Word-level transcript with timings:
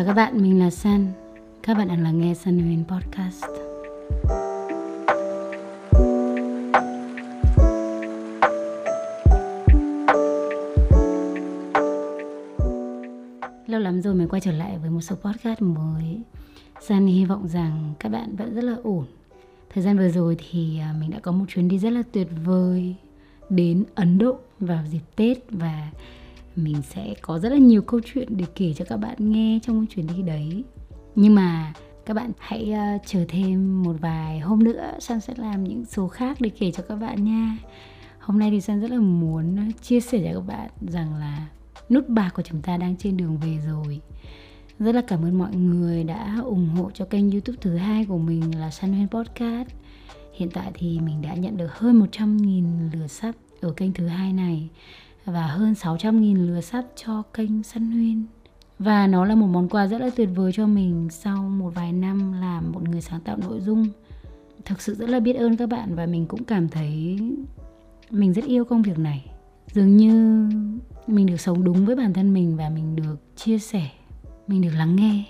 chào 0.00 0.06
các 0.06 0.14
bạn, 0.14 0.42
mình 0.42 0.58
là 0.58 0.70
San. 0.70 1.06
Các 1.62 1.76
bạn 1.76 1.88
đang 1.88 2.02
lắng 2.02 2.20
nghe 2.20 2.34
San 2.34 2.58
Huyền 2.58 2.84
Podcast. 2.88 3.44
Lâu 13.66 13.80
lắm 13.80 14.00
rồi 14.02 14.14
mới 14.14 14.26
quay 14.26 14.40
trở 14.40 14.52
lại 14.52 14.78
với 14.78 14.90
một 14.90 15.00
số 15.00 15.16
podcast 15.16 15.62
mới. 15.62 16.20
San 16.80 17.06
hy 17.06 17.24
vọng 17.24 17.48
rằng 17.48 17.94
các 17.98 18.08
bạn 18.08 18.36
vẫn 18.36 18.54
rất 18.54 18.64
là 18.64 18.76
ổn. 18.82 19.04
Thời 19.74 19.82
gian 19.82 19.98
vừa 19.98 20.08
rồi 20.08 20.36
thì 20.50 20.78
à, 20.78 20.94
mình 21.00 21.10
đã 21.10 21.18
có 21.18 21.32
một 21.32 21.44
chuyến 21.48 21.68
đi 21.68 21.78
rất 21.78 21.90
là 21.90 22.02
tuyệt 22.12 22.28
vời 22.44 22.94
đến 23.50 23.84
Ấn 23.94 24.18
Độ 24.18 24.38
vào 24.60 24.84
dịp 24.90 25.02
Tết 25.16 25.38
và 25.50 25.90
mình 26.64 26.82
sẽ 26.82 27.14
có 27.22 27.38
rất 27.38 27.48
là 27.48 27.58
nhiều 27.58 27.82
câu 27.82 28.00
chuyện 28.14 28.36
để 28.36 28.44
kể 28.54 28.72
cho 28.76 28.84
các 28.88 28.96
bạn 28.96 29.16
nghe 29.18 29.58
trong 29.62 29.86
chuyến 29.86 30.06
đi 30.06 30.22
đấy. 30.22 30.64
Nhưng 31.14 31.34
mà 31.34 31.72
các 32.06 32.14
bạn 32.14 32.32
hãy 32.38 32.72
uh, 32.96 33.02
chờ 33.06 33.24
thêm 33.28 33.82
một 33.82 33.96
vài 34.00 34.40
hôm 34.40 34.64
nữa 34.64 34.92
San 34.98 35.20
sẽ 35.20 35.34
làm 35.36 35.64
những 35.64 35.84
số 35.84 36.08
khác 36.08 36.36
để 36.40 36.50
kể 36.58 36.70
cho 36.70 36.82
các 36.88 36.96
bạn 36.96 37.24
nha. 37.24 37.56
Hôm 38.18 38.38
nay 38.38 38.50
thì 38.50 38.60
San 38.60 38.80
rất 38.80 38.90
là 38.90 38.98
muốn 38.98 39.56
ờ, 39.56 39.62
chia 39.82 40.00
sẻ 40.00 40.20
cho 40.24 40.40
các 40.40 40.46
bạn 40.46 40.70
rằng 40.80 41.14
là 41.14 41.46
nút 41.90 42.08
bạc 42.08 42.30
của 42.34 42.42
chúng 42.42 42.62
ta 42.62 42.76
đang 42.76 42.96
trên 42.96 43.16
đường 43.16 43.38
về 43.38 43.58
rồi. 43.66 44.00
Rất 44.78 44.94
là 44.94 45.02
cảm 45.08 45.24
ơn 45.24 45.38
mọi 45.38 45.54
người 45.54 46.04
đã 46.04 46.40
ủng 46.44 46.68
hộ 46.68 46.90
cho 46.94 47.04
kênh 47.04 47.30
youtube 47.30 47.58
thứ 47.60 47.76
hai 47.76 48.04
của 48.04 48.18
mình 48.18 48.60
là 48.60 48.70
San 48.70 48.92
Huyên 48.92 49.08
Podcast. 49.08 49.68
Hiện 50.32 50.50
tại 50.50 50.70
thì 50.74 51.00
mình 51.00 51.22
đã 51.22 51.34
nhận 51.34 51.56
được 51.56 51.72
hơn 51.72 52.06
100.000 52.12 52.90
lượt 52.92 53.06
sắp 53.06 53.34
ở 53.60 53.72
kênh 53.72 53.92
thứ 53.92 54.06
hai 54.06 54.32
này 54.32 54.68
và 55.30 55.46
hơn 55.46 55.72
600.000 55.72 56.46
lừa 56.46 56.60
sắt 56.60 56.84
cho 56.96 57.22
kênh 57.34 57.62
Săn 57.62 57.90
Huyên. 57.90 58.24
Và 58.78 59.06
nó 59.06 59.24
là 59.24 59.34
một 59.34 59.46
món 59.46 59.68
quà 59.68 59.86
rất 59.86 60.00
là 60.00 60.10
tuyệt 60.16 60.28
vời 60.34 60.52
cho 60.54 60.66
mình 60.66 61.08
sau 61.10 61.42
một 61.42 61.70
vài 61.74 61.92
năm 61.92 62.32
làm 62.32 62.72
một 62.72 62.88
người 62.88 63.00
sáng 63.00 63.20
tạo 63.20 63.36
nội 63.36 63.60
dung. 63.60 63.88
Thực 64.64 64.82
sự 64.82 64.94
rất 64.94 65.08
là 65.08 65.20
biết 65.20 65.32
ơn 65.32 65.56
các 65.56 65.68
bạn 65.68 65.94
và 65.94 66.06
mình 66.06 66.26
cũng 66.26 66.44
cảm 66.44 66.68
thấy 66.68 67.18
mình 68.10 68.32
rất 68.32 68.44
yêu 68.44 68.64
công 68.64 68.82
việc 68.82 68.98
này. 68.98 69.30
Dường 69.72 69.96
như 69.96 70.12
mình 71.06 71.26
được 71.26 71.40
sống 71.40 71.64
đúng 71.64 71.86
với 71.86 71.96
bản 71.96 72.12
thân 72.12 72.32
mình 72.34 72.56
và 72.56 72.68
mình 72.68 72.96
được 72.96 73.36
chia 73.36 73.58
sẻ, 73.58 73.90
mình 74.46 74.62
được 74.62 74.72
lắng 74.76 74.96
nghe 74.96 75.24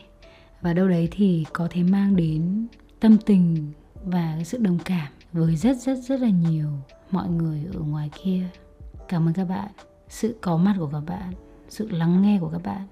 và 0.60 0.72
đâu 0.72 0.88
đấy 0.88 1.08
thì 1.10 1.44
có 1.52 1.68
thể 1.70 1.82
mang 1.82 2.16
đến 2.16 2.66
tâm 3.00 3.16
tình 3.26 3.72
và 4.04 4.38
sự 4.44 4.58
đồng 4.58 4.78
cảm 4.84 5.12
với 5.32 5.56
rất 5.56 5.76
rất 5.76 5.98
rất 5.98 6.20
là 6.20 6.28
nhiều 6.28 6.68
mọi 7.10 7.28
người 7.28 7.66
ở 7.74 7.80
ngoài 7.80 8.10
kia 8.24 8.42
Cảm 9.10 9.28
ơn 9.28 9.34
các 9.34 9.44
bạn. 9.44 9.68
Sự 10.10 10.34
có 10.40 10.56
mặt 10.56 10.74
của 10.78 10.88
các 10.92 11.00
bạn, 11.06 11.32
sự 11.68 11.88
lắng 11.90 12.22
nghe 12.22 12.38
của 12.40 12.48
các 12.48 12.62
bạn 12.62 12.86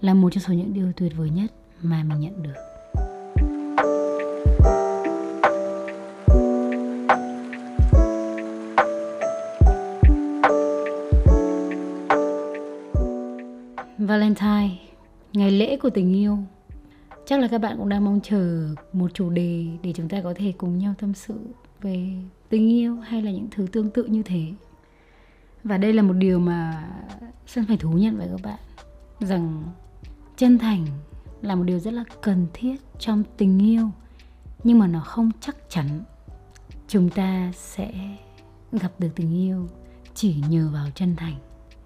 là 0.00 0.14
một 0.14 0.30
trong 0.30 0.42
số 0.42 0.52
những 0.54 0.74
điều 0.74 0.92
tuyệt 0.96 1.12
vời 1.16 1.30
nhất 1.30 1.52
mà 1.82 2.04
mình 2.04 2.20
nhận 2.20 2.42
được. 2.42 2.52
Valentine, 13.98 14.70
ngày 15.32 15.50
lễ 15.50 15.76
của 15.76 15.90
tình 15.90 16.14
yêu. 16.14 16.38
Chắc 17.26 17.40
là 17.40 17.48
các 17.48 17.58
bạn 17.58 17.76
cũng 17.78 17.88
đang 17.88 18.04
mong 18.04 18.20
chờ 18.22 18.74
một 18.92 19.14
chủ 19.14 19.30
đề 19.30 19.66
để 19.82 19.92
chúng 19.92 20.08
ta 20.08 20.20
có 20.22 20.34
thể 20.36 20.52
cùng 20.58 20.78
nhau 20.78 20.94
tâm 21.00 21.14
sự 21.14 21.34
về 21.80 22.08
tình 22.48 22.68
yêu 22.70 22.96
hay 22.96 23.22
là 23.22 23.30
những 23.30 23.48
thứ 23.50 23.66
tương 23.72 23.90
tự 23.90 24.04
như 24.04 24.22
thế 24.22 24.42
và 25.64 25.78
đây 25.78 25.92
là 25.92 26.02
một 26.02 26.12
điều 26.12 26.38
mà 26.38 26.88
Sơn 27.46 27.64
phải 27.68 27.76
thú 27.76 27.92
nhận 27.92 28.16
với 28.16 28.28
các 28.28 28.40
bạn, 28.42 28.58
rằng 29.20 29.62
chân 30.36 30.58
thành 30.58 30.86
là 31.42 31.54
một 31.54 31.64
điều 31.64 31.78
rất 31.78 31.94
là 31.94 32.04
cần 32.22 32.46
thiết 32.52 32.76
trong 32.98 33.22
tình 33.36 33.58
yêu, 33.58 33.90
nhưng 34.64 34.78
mà 34.78 34.86
nó 34.86 35.00
không 35.00 35.30
chắc 35.40 35.56
chắn 35.68 35.88
chúng 36.88 37.10
ta 37.10 37.52
sẽ 37.54 37.92
gặp 38.72 38.92
được 38.98 39.08
tình 39.16 39.34
yêu 39.34 39.68
chỉ 40.14 40.36
nhờ 40.48 40.70
vào 40.72 40.86
chân 40.94 41.16
thành. 41.16 41.34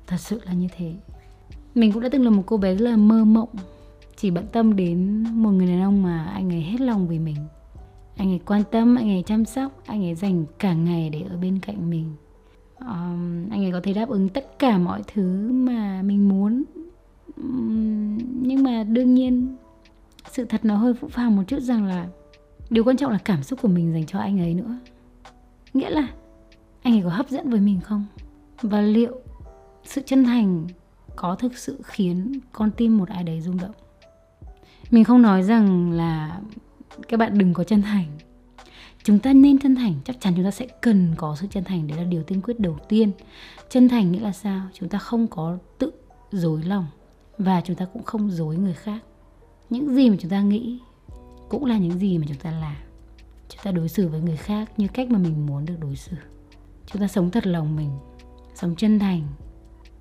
Thật 0.06 0.16
sự 0.16 0.40
là 0.44 0.52
như 0.52 0.68
thế. 0.76 0.94
Mình 1.74 1.92
cũng 1.92 2.02
đã 2.02 2.08
từng 2.12 2.24
là 2.24 2.30
một 2.30 2.42
cô 2.46 2.56
bé 2.56 2.74
rất 2.74 2.90
là 2.90 2.96
mơ 2.96 3.24
mộng, 3.24 3.48
chỉ 4.16 4.30
bận 4.30 4.46
tâm 4.52 4.76
đến 4.76 5.24
một 5.32 5.50
người 5.50 5.66
đàn 5.66 5.82
ông 5.82 6.02
mà 6.02 6.24
anh 6.24 6.52
ấy 6.52 6.60
hết 6.60 6.80
lòng 6.80 7.08
vì 7.08 7.18
mình. 7.18 7.36
Anh 8.16 8.32
ấy 8.32 8.40
quan 8.46 8.62
tâm, 8.70 8.96
anh 8.96 9.10
ấy 9.10 9.22
chăm 9.26 9.44
sóc, 9.44 9.72
anh 9.86 10.04
ấy 10.04 10.14
dành 10.14 10.44
cả 10.58 10.74
ngày 10.74 11.10
để 11.10 11.22
ở 11.30 11.36
bên 11.36 11.58
cạnh 11.58 11.90
mình 11.90 12.12
um, 12.80 13.50
anh 13.50 13.64
ấy 13.64 13.72
có 13.72 13.80
thể 13.82 13.92
đáp 13.92 14.08
ứng 14.08 14.28
tất 14.28 14.58
cả 14.58 14.78
mọi 14.78 15.02
thứ 15.14 15.48
mà 15.52 16.02
mình 16.02 16.28
muốn. 16.28 16.64
Um, 17.36 18.18
nhưng 18.42 18.62
mà 18.62 18.84
đương 18.84 19.14
nhiên 19.14 19.56
sự 20.30 20.44
thật 20.44 20.64
nó 20.64 20.76
hơi 20.76 20.94
phũ 20.94 21.08
phàng 21.08 21.36
một 21.36 21.42
chút 21.46 21.60
rằng 21.60 21.86
là 21.86 22.06
điều 22.70 22.84
quan 22.84 22.96
trọng 22.96 23.12
là 23.12 23.18
cảm 23.18 23.42
xúc 23.42 23.58
của 23.62 23.68
mình 23.68 23.92
dành 23.92 24.06
cho 24.06 24.18
anh 24.18 24.40
ấy 24.40 24.54
nữa. 24.54 24.76
Nghĩa 25.74 25.90
là 25.90 26.08
anh 26.82 26.94
ấy 26.94 27.02
có 27.02 27.08
hấp 27.08 27.30
dẫn 27.30 27.50
với 27.50 27.60
mình 27.60 27.80
không? 27.80 28.06
Và 28.62 28.80
liệu 28.80 29.20
sự 29.84 30.02
chân 30.06 30.24
thành 30.24 30.66
có 31.16 31.34
thực 31.34 31.56
sự 31.56 31.80
khiến 31.84 32.40
con 32.52 32.70
tim 32.70 32.98
một 32.98 33.08
ai 33.08 33.24
đấy 33.24 33.40
rung 33.40 33.56
động? 33.56 33.74
Mình 34.90 35.04
không 35.04 35.22
nói 35.22 35.42
rằng 35.42 35.90
là 35.90 36.40
các 37.08 37.16
bạn 37.16 37.38
đừng 37.38 37.54
có 37.54 37.64
chân 37.64 37.82
thành 37.82 38.06
chúng 39.06 39.18
ta 39.18 39.32
nên 39.32 39.58
chân 39.58 39.76
thành. 39.76 39.94
Chắc 40.04 40.16
chắn 40.20 40.32
chúng 40.36 40.44
ta 40.44 40.50
sẽ 40.50 40.66
cần 40.80 41.14
có 41.16 41.36
sự 41.40 41.46
chân 41.50 41.64
thành. 41.64 41.86
Đấy 41.86 41.98
là 41.98 42.04
điều 42.04 42.22
tiên 42.22 42.40
quyết 42.42 42.60
đầu 42.60 42.78
tiên. 42.88 43.12
Chân 43.70 43.88
thành 43.88 44.12
nghĩa 44.12 44.20
là 44.20 44.32
sao? 44.32 44.62
Chúng 44.72 44.88
ta 44.88 44.98
không 44.98 45.26
có 45.26 45.58
tự 45.78 45.92
dối 46.32 46.62
lòng 46.62 46.86
và 47.38 47.60
chúng 47.60 47.76
ta 47.76 47.84
cũng 47.84 48.02
không 48.02 48.30
dối 48.30 48.56
người 48.56 48.74
khác. 48.74 48.98
Những 49.70 49.94
gì 49.94 50.10
mà 50.10 50.16
chúng 50.20 50.30
ta 50.30 50.40
nghĩ 50.40 50.78
cũng 51.48 51.64
là 51.64 51.78
những 51.78 51.98
gì 51.98 52.18
mà 52.18 52.24
chúng 52.28 52.36
ta 52.36 52.50
làm. 52.50 52.76
Chúng 53.48 53.60
ta 53.64 53.70
đối 53.70 53.88
xử 53.88 54.08
với 54.08 54.20
người 54.20 54.36
khác 54.36 54.70
như 54.76 54.88
cách 54.88 55.10
mà 55.10 55.18
mình 55.18 55.46
muốn 55.46 55.64
được 55.66 55.76
đối 55.80 55.96
xử. 55.96 56.16
Chúng 56.86 57.02
ta 57.02 57.08
sống 57.08 57.30
thật 57.30 57.46
lòng 57.46 57.76
mình, 57.76 57.90
sống 58.54 58.76
chân 58.76 58.98
thành, 58.98 59.22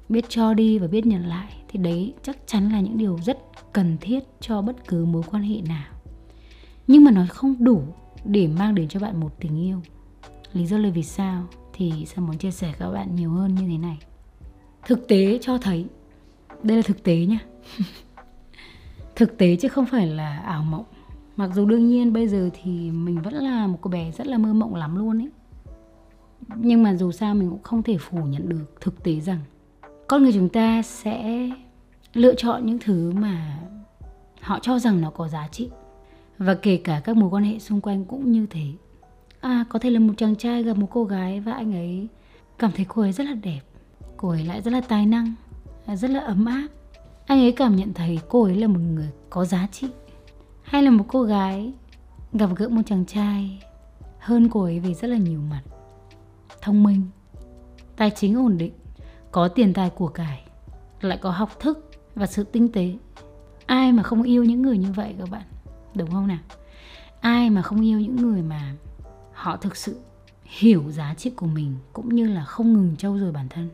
biết 0.09 0.25
cho 0.29 0.53
đi 0.53 0.79
và 0.79 0.87
biết 0.87 1.05
nhận 1.05 1.27
lại 1.27 1.53
thì 1.67 1.79
đấy 1.79 2.13
chắc 2.23 2.37
chắn 2.47 2.72
là 2.72 2.79
những 2.79 2.97
điều 2.97 3.19
rất 3.25 3.37
cần 3.73 3.97
thiết 4.01 4.19
cho 4.39 4.61
bất 4.61 4.87
cứ 4.87 5.05
mối 5.05 5.23
quan 5.31 5.43
hệ 5.43 5.61
nào. 5.61 5.93
Nhưng 6.87 7.03
mà 7.03 7.11
nó 7.11 7.25
không 7.29 7.63
đủ 7.63 7.81
để 8.25 8.47
mang 8.47 8.75
đến 8.75 8.87
cho 8.87 8.99
bạn 8.99 9.19
một 9.19 9.39
tình 9.39 9.63
yêu. 9.63 9.81
Lý 10.53 10.65
do 10.65 10.77
là 10.77 10.89
vì 10.89 11.03
sao? 11.03 11.43
Thì 11.73 12.05
sao 12.05 12.25
muốn 12.25 12.37
chia 12.37 12.51
sẻ 12.51 12.73
các 12.79 12.89
bạn 12.89 13.15
nhiều 13.15 13.31
hơn 13.31 13.55
như 13.55 13.67
thế 13.67 13.77
này. 13.77 13.97
Thực 14.85 15.07
tế 15.07 15.39
cho 15.41 15.57
thấy, 15.57 15.85
đây 16.63 16.77
là 16.77 16.83
thực 16.83 17.03
tế 17.03 17.15
nhá. 17.15 17.39
Thực 19.15 19.37
tế 19.37 19.55
chứ 19.55 19.67
không 19.67 19.85
phải 19.85 20.07
là 20.07 20.37
ảo 20.37 20.63
mộng. 20.63 20.85
Mặc 21.35 21.49
dù 21.53 21.65
đương 21.65 21.87
nhiên 21.87 22.13
bây 22.13 22.27
giờ 22.27 22.49
thì 22.63 22.91
mình 22.91 23.21
vẫn 23.21 23.33
là 23.33 23.67
một 23.67 23.77
cô 23.81 23.89
bé 23.89 24.11
rất 24.11 24.27
là 24.27 24.37
mơ 24.37 24.53
mộng 24.53 24.75
lắm 24.75 24.95
luôn 24.95 25.21
ấy. 25.21 25.29
Nhưng 26.55 26.83
mà 26.83 26.95
dù 26.95 27.11
sao 27.11 27.35
mình 27.35 27.49
cũng 27.49 27.63
không 27.63 27.83
thể 27.83 27.97
phủ 27.97 28.17
nhận 28.17 28.49
được 28.49 28.81
thực 28.81 29.03
tế 29.03 29.19
rằng 29.19 29.39
con 30.07 30.23
người 30.23 30.33
chúng 30.33 30.49
ta 30.49 30.81
sẽ 30.81 31.49
lựa 32.13 32.35
chọn 32.35 32.65
những 32.65 32.79
thứ 32.79 33.11
mà 33.11 33.59
họ 34.41 34.59
cho 34.61 34.79
rằng 34.79 35.01
nó 35.01 35.09
có 35.09 35.27
giá 35.27 35.47
trị 35.47 35.69
và 36.38 36.56
kể 36.56 36.78
cả 36.78 37.01
các 37.03 37.18
mối 37.18 37.29
quan 37.29 37.44
hệ 37.44 37.59
xung 37.59 37.81
quanh 37.81 38.06
cũng 38.06 38.31
như 38.31 38.46
thế. 38.50 38.66
À 39.40 39.66
có 39.69 39.79
thể 39.79 39.90
là 39.90 40.00
một 40.00 40.13
chàng 40.18 40.35
trai 40.35 40.63
gặp 40.63 40.78
một 40.78 40.88
cô 40.91 41.03
gái 41.03 41.40
và 41.40 41.51
anh 41.51 41.73
ấy 41.73 42.07
cảm 42.59 42.72
thấy 42.72 42.85
cô 42.90 43.01
ấy 43.01 43.12
rất 43.12 43.23
là 43.23 43.34
đẹp, 43.34 43.62
cô 44.18 44.29
ấy 44.29 44.46
lại 44.46 44.62
rất 44.62 44.72
là 44.72 44.81
tài 44.81 45.06
năng, 45.06 45.34
rất 45.88 46.12
là 46.12 46.19
ấm 46.19 46.46
áp. 46.46 46.68
Anh 47.25 47.40
ấy 47.40 47.51
cảm 47.51 47.75
nhận 47.75 47.94
thấy 47.94 48.19
cô 48.29 48.44
ấy 48.44 48.56
là 48.56 48.68
một 48.68 48.79
người 48.79 49.09
có 49.29 49.46
giá 49.46 49.68
trị. 49.72 49.88
Hay 50.63 50.84
là 50.84 50.91
một 50.91 51.06
cô 51.07 51.23
gái 51.23 51.73
gặp 52.34 52.50
gỡ 52.56 52.69
một 52.69 52.81
chàng 52.85 53.06
trai 53.06 53.59
hơn 54.19 54.50
cô 54.50 54.63
ấy 54.63 54.79
về 54.79 54.94
rất 54.94 55.07
là 55.07 55.17
nhiều 55.17 55.40
mặt. 55.50 55.62
Thông 56.62 56.84
minh, 56.84 57.02
tài 57.96 58.11
chính 58.16 58.35
ổn 58.35 58.58
định, 58.58 58.73
có 59.31 59.47
tiền 59.47 59.73
tài 59.73 59.90
của 59.90 60.08
cải, 60.08 60.41
lại 61.02 61.17
có 61.22 61.29
học 61.29 61.59
thức 61.59 61.91
và 62.16 62.26
sự 62.26 62.43
tinh 62.43 62.72
tế. 62.72 62.93
Ai 63.66 63.91
mà 63.91 64.03
không 64.03 64.23
yêu 64.23 64.43
những 64.43 64.61
người 64.61 64.78
như 64.78 64.91
vậy 64.96 65.16
các 65.20 65.29
bạn? 65.29 65.41
Đúng 65.95 66.11
không 66.11 66.27
nào? 66.27 66.39
Ai 67.19 67.49
mà 67.49 67.61
không 67.61 67.81
yêu 67.81 67.99
những 67.99 68.15
người 68.15 68.41
mà 68.41 68.73
họ 69.33 69.57
thực 69.57 69.75
sự 69.75 69.99
hiểu 70.43 70.83
giá 70.91 71.13
trị 71.13 71.29
của 71.29 71.47
mình 71.47 71.75
cũng 71.93 72.15
như 72.15 72.27
là 72.27 72.43
không 72.43 72.73
ngừng 72.73 72.95
trau 72.97 73.17
dồi 73.17 73.31
bản 73.31 73.47
thân? 73.49 73.69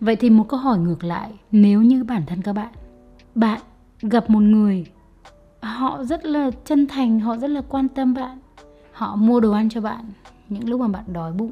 Vậy 0.00 0.16
thì 0.16 0.30
một 0.30 0.48
câu 0.48 0.60
hỏi 0.60 0.78
ngược 0.78 1.04
lại, 1.04 1.32
nếu 1.52 1.82
như 1.82 2.04
bản 2.04 2.22
thân 2.26 2.42
các 2.42 2.52
bạn 2.52 2.72
bạn 3.34 3.60
gặp 4.02 4.30
một 4.30 4.40
người 4.40 4.86
họ 5.60 6.04
rất 6.04 6.24
là 6.24 6.50
chân 6.64 6.86
thành, 6.86 7.20
họ 7.20 7.36
rất 7.36 7.50
là 7.50 7.60
quan 7.68 7.88
tâm 7.88 8.14
bạn, 8.14 8.38
họ 8.92 9.16
mua 9.16 9.40
đồ 9.40 9.52
ăn 9.52 9.68
cho 9.68 9.80
bạn, 9.80 10.04
những 10.48 10.68
lúc 10.68 10.80
mà 10.80 10.88
bạn 10.88 11.04
đói 11.12 11.32
bụng, 11.32 11.50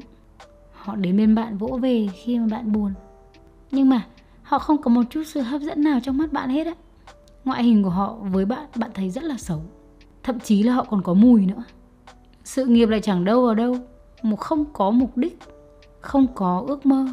họ 0.71 0.95
đến 0.95 1.17
bên 1.17 1.35
bạn 1.35 1.57
vỗ 1.57 1.79
về 1.81 2.07
khi 2.13 2.39
mà 2.39 2.47
bạn 2.51 2.71
buồn, 2.71 2.93
nhưng 3.71 3.89
mà 3.89 4.05
họ 4.43 4.59
không 4.59 4.81
có 4.81 4.89
một 4.89 5.03
chút 5.09 5.23
sự 5.25 5.41
hấp 5.41 5.61
dẫn 5.61 5.83
nào 5.83 5.99
trong 6.03 6.17
mắt 6.17 6.33
bạn 6.33 6.49
hết 6.49 6.67
á 6.67 6.73
ngoại 7.45 7.63
hình 7.63 7.83
của 7.83 7.89
họ 7.89 8.13
với 8.13 8.45
bạn 8.45 8.69
bạn 8.75 8.91
thấy 8.93 9.09
rất 9.09 9.23
là 9.23 9.37
xấu. 9.37 9.61
Thậm 10.23 10.39
chí 10.39 10.63
là 10.63 10.73
họ 10.73 10.83
còn 10.89 11.01
có 11.01 11.13
mùi 11.13 11.45
nữa. 11.45 11.63
Sự 12.43 12.65
nghiệp 12.65 12.89
lại 12.89 13.01
chẳng 13.01 13.25
đâu 13.25 13.45
vào 13.45 13.55
đâu. 13.55 13.75
Một 14.23 14.39
không 14.39 14.65
có 14.73 14.91
mục 14.91 15.17
đích, 15.17 15.39
không 16.01 16.27
có 16.35 16.63
ước 16.67 16.85
mơ, 16.85 17.07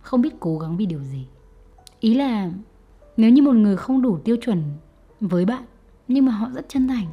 không 0.00 0.22
biết 0.22 0.34
cố 0.40 0.58
gắng 0.58 0.76
vì 0.76 0.86
điều 0.86 1.02
gì. 1.02 1.26
Ý 2.00 2.14
là 2.14 2.50
nếu 3.16 3.30
như 3.30 3.42
một 3.42 3.52
người 3.52 3.76
không 3.76 4.02
đủ 4.02 4.18
tiêu 4.18 4.36
chuẩn 4.36 4.62
với 5.20 5.44
bạn, 5.44 5.64
nhưng 6.08 6.26
mà 6.26 6.32
họ 6.32 6.48
rất 6.54 6.68
chân 6.68 6.88
thành, 6.88 7.06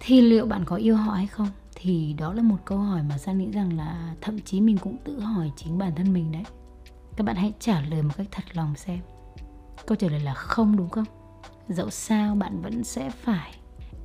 thì 0.00 0.20
liệu 0.20 0.46
bạn 0.46 0.64
có 0.64 0.76
yêu 0.76 0.96
họ 0.96 1.12
hay 1.12 1.26
không? 1.26 1.48
Thì 1.74 2.14
đó 2.18 2.32
là 2.32 2.42
một 2.42 2.56
câu 2.64 2.78
hỏi 2.78 3.02
mà 3.08 3.18
sang 3.18 3.38
nghĩ 3.38 3.50
rằng 3.50 3.76
là 3.76 4.14
thậm 4.20 4.40
chí 4.40 4.60
mình 4.60 4.78
cũng 4.78 4.96
tự 5.04 5.20
hỏi 5.20 5.52
chính 5.56 5.78
bản 5.78 5.92
thân 5.96 6.12
mình 6.12 6.32
đấy. 6.32 6.44
Các 7.16 7.24
bạn 7.24 7.36
hãy 7.36 7.52
trả 7.58 7.80
lời 7.80 8.02
một 8.02 8.16
cách 8.16 8.26
thật 8.30 8.44
lòng 8.52 8.74
xem. 8.76 8.98
Câu 9.86 9.96
trả 9.96 10.08
lời 10.08 10.20
là 10.20 10.34
không 10.34 10.76
đúng 10.76 10.88
không? 10.88 11.04
Dẫu 11.68 11.90
sao 11.90 12.34
bạn 12.34 12.62
vẫn 12.62 12.84
sẽ 12.84 13.10
phải 13.10 13.54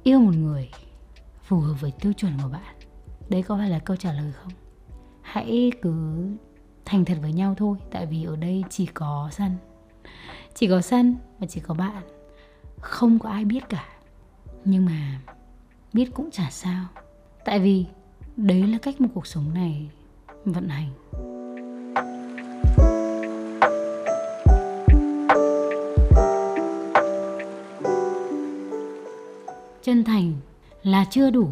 yêu 0.03 0.19
một 0.19 0.35
người 0.35 0.69
phù 1.43 1.59
hợp 1.59 1.73
với 1.81 1.91
tiêu 1.91 2.13
chuẩn 2.13 2.31
của 2.43 2.49
bạn. 2.49 2.75
Đấy 3.29 3.43
có 3.43 3.57
phải 3.57 3.69
là 3.69 3.79
câu 3.79 3.97
trả 3.97 4.13
lời 4.13 4.31
không? 4.31 4.51
Hãy 5.21 5.71
cứ 5.81 6.25
thành 6.85 7.05
thật 7.05 7.17
với 7.21 7.33
nhau 7.33 7.55
thôi, 7.57 7.77
tại 7.91 8.05
vì 8.05 8.23
ở 8.23 8.35
đây 8.35 8.63
chỉ 8.69 8.85
có 8.85 9.29
sân. 9.31 9.51
Chỉ 10.53 10.67
có 10.67 10.81
sân 10.81 11.15
và 11.39 11.47
chỉ 11.47 11.59
có 11.59 11.73
bạn. 11.73 12.03
Không 12.79 13.19
có 13.19 13.29
ai 13.29 13.45
biết 13.45 13.69
cả. 13.69 13.85
Nhưng 14.65 14.85
mà 14.85 15.21
biết 15.93 16.13
cũng 16.13 16.31
chả 16.31 16.49
sao. 16.49 16.85
Tại 17.45 17.59
vì 17.59 17.85
đấy 18.37 18.67
là 18.67 18.77
cách 18.77 19.01
một 19.01 19.09
cuộc 19.13 19.27
sống 19.27 19.53
này 19.53 19.89
vận 20.45 20.69
hành. 20.69 20.89
Chân 29.87 30.03
thành 30.03 30.33
là 30.83 31.05
chưa 31.09 31.29
đủ. 31.29 31.49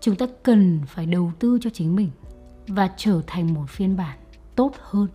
Chúng 0.00 0.16
ta 0.16 0.26
cần 0.42 0.80
phải 0.86 1.06
đầu 1.06 1.32
tư 1.38 1.58
cho 1.60 1.70
chính 1.70 1.96
mình 1.96 2.10
và 2.68 2.90
trở 2.96 3.22
thành 3.26 3.54
một 3.54 3.64
phiên 3.68 3.96
bản 3.96 4.18
tốt 4.54 4.72
hơn. 4.80 5.08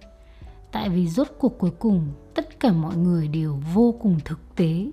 Tại 0.72 0.90
vì 0.90 1.08
rốt 1.08 1.28
cuộc 1.40 1.58
cuối 1.60 1.72
cùng 1.80 2.08
tất 2.34 2.60
cả 2.60 2.72
mọi 2.72 2.96
người 2.98 3.28
đều 3.28 3.60
vô 3.74 3.96
cùng 4.02 4.20
thực 4.26 4.56
tế. 4.56 4.92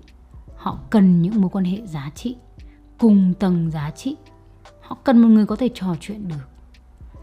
Họ 0.55 0.79
cần 0.89 1.21
những 1.21 1.41
mối 1.41 1.49
quan 1.49 1.65
hệ 1.65 1.81
giá 1.85 2.11
trị 2.15 2.35
cùng 2.99 3.33
tầng 3.39 3.71
giá 3.71 3.91
trị. 3.91 4.15
Họ 4.81 4.97
cần 5.03 5.21
một 5.21 5.27
người 5.27 5.45
có 5.45 5.55
thể 5.55 5.69
trò 5.73 5.95
chuyện 5.99 6.27
được 6.27 6.49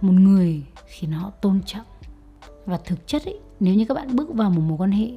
một 0.01 0.13
người 0.13 0.63
khiến 0.87 1.13
họ 1.13 1.31
tôn 1.31 1.61
trọng. 1.67 1.87
Và 2.67 2.79
thực 2.85 3.07
chất 3.07 3.25
ấy, 3.25 3.41
nếu 3.61 3.75
như 3.75 3.85
các 3.85 3.95
bạn 3.95 4.17
bước 4.17 4.35
vào 4.35 4.51
một 4.51 4.63
mối 4.63 4.79
quan 4.79 4.93
hệ 4.93 5.11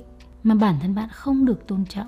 mà 0.43 0.55
bản 0.55 0.75
thân 0.81 0.95
bạn 0.95 1.09
không 1.11 1.45
được 1.45 1.67
tôn 1.67 1.85
trọng 1.85 2.07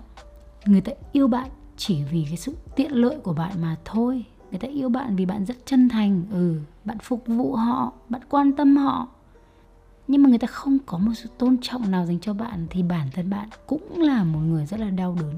người 0.65 0.81
ta 0.81 0.91
yêu 1.11 1.27
bạn 1.27 1.49
chỉ 1.79 2.03
vì 2.11 2.25
cái 2.27 2.37
sự 2.37 2.55
tiện 2.75 2.91
lợi 2.91 3.17
của 3.23 3.33
bạn 3.33 3.61
mà 3.61 3.75
thôi. 3.85 4.25
Người 4.51 4.59
ta 4.59 4.67
yêu 4.67 4.89
bạn 4.89 5.15
vì 5.15 5.25
bạn 5.25 5.45
rất 5.45 5.57
chân 5.65 5.89
thành 5.89 6.23
ừ 6.31 6.59
bạn 6.85 6.97
phục 6.99 7.23
vụ 7.27 7.55
họ, 7.55 7.93
bạn 8.09 8.21
quan 8.29 8.51
tâm 8.51 8.77
họ. 8.77 9.07
Nhưng 10.07 10.23
mà 10.23 10.29
người 10.29 10.37
ta 10.37 10.47
không 10.47 10.77
có 10.85 10.97
một 10.97 11.11
sự 11.15 11.29
tôn 11.37 11.57
trọng 11.61 11.91
nào 11.91 12.05
dành 12.05 12.19
cho 12.19 12.33
bạn 12.33 12.67
thì 12.69 12.83
bản 12.83 13.07
thân 13.13 13.29
bạn 13.29 13.49
cũng 13.67 14.01
là 14.01 14.23
một 14.23 14.39
người 14.39 14.65
rất 14.65 14.79
là 14.79 14.89
đau 14.89 15.17
đớn. 15.21 15.35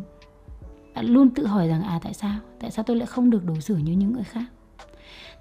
Bạn 0.95 1.05
luôn 1.05 1.29
tự 1.29 1.45
hỏi 1.45 1.67
rằng 1.67 1.83
à 1.83 1.99
tại 2.03 2.13
sao? 2.13 2.39
Tại 2.59 2.71
sao 2.71 2.83
tôi 2.83 2.95
lại 2.95 3.05
không 3.05 3.29
được 3.29 3.45
đối 3.45 3.61
xử 3.61 3.77
như 3.77 3.93
những 3.93 4.13
người 4.13 4.23
khác? 4.23 4.45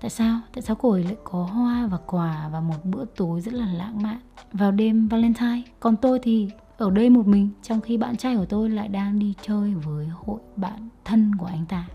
Tại 0.00 0.10
sao? 0.10 0.40
Tại 0.54 0.62
sao 0.62 0.76
cô 0.76 0.90
ấy 0.90 1.04
lại 1.04 1.16
có 1.24 1.42
hoa 1.44 1.86
và 1.86 1.98
quà 2.06 2.48
và 2.52 2.60
một 2.60 2.84
bữa 2.84 3.04
tối 3.04 3.40
rất 3.40 3.54
là 3.54 3.72
lãng 3.72 4.02
mạn 4.02 4.20
vào 4.52 4.72
đêm 4.72 5.08
valentine? 5.08 5.62
Còn 5.80 5.96
tôi 5.96 6.18
thì 6.22 6.48
ở 6.80 6.90
đây 6.90 7.10
một 7.10 7.26
mình, 7.26 7.48
trong 7.62 7.80
khi 7.80 7.96
bạn 7.96 8.16
trai 8.16 8.36
của 8.36 8.44
tôi 8.44 8.70
lại 8.70 8.88
đang 8.88 9.18
đi 9.18 9.34
chơi 9.42 9.74
với 9.74 10.06
hội 10.06 10.40
bạn 10.56 10.88
thân 11.04 11.32
của 11.38 11.46
anh 11.46 11.66
ta. 11.68 11.88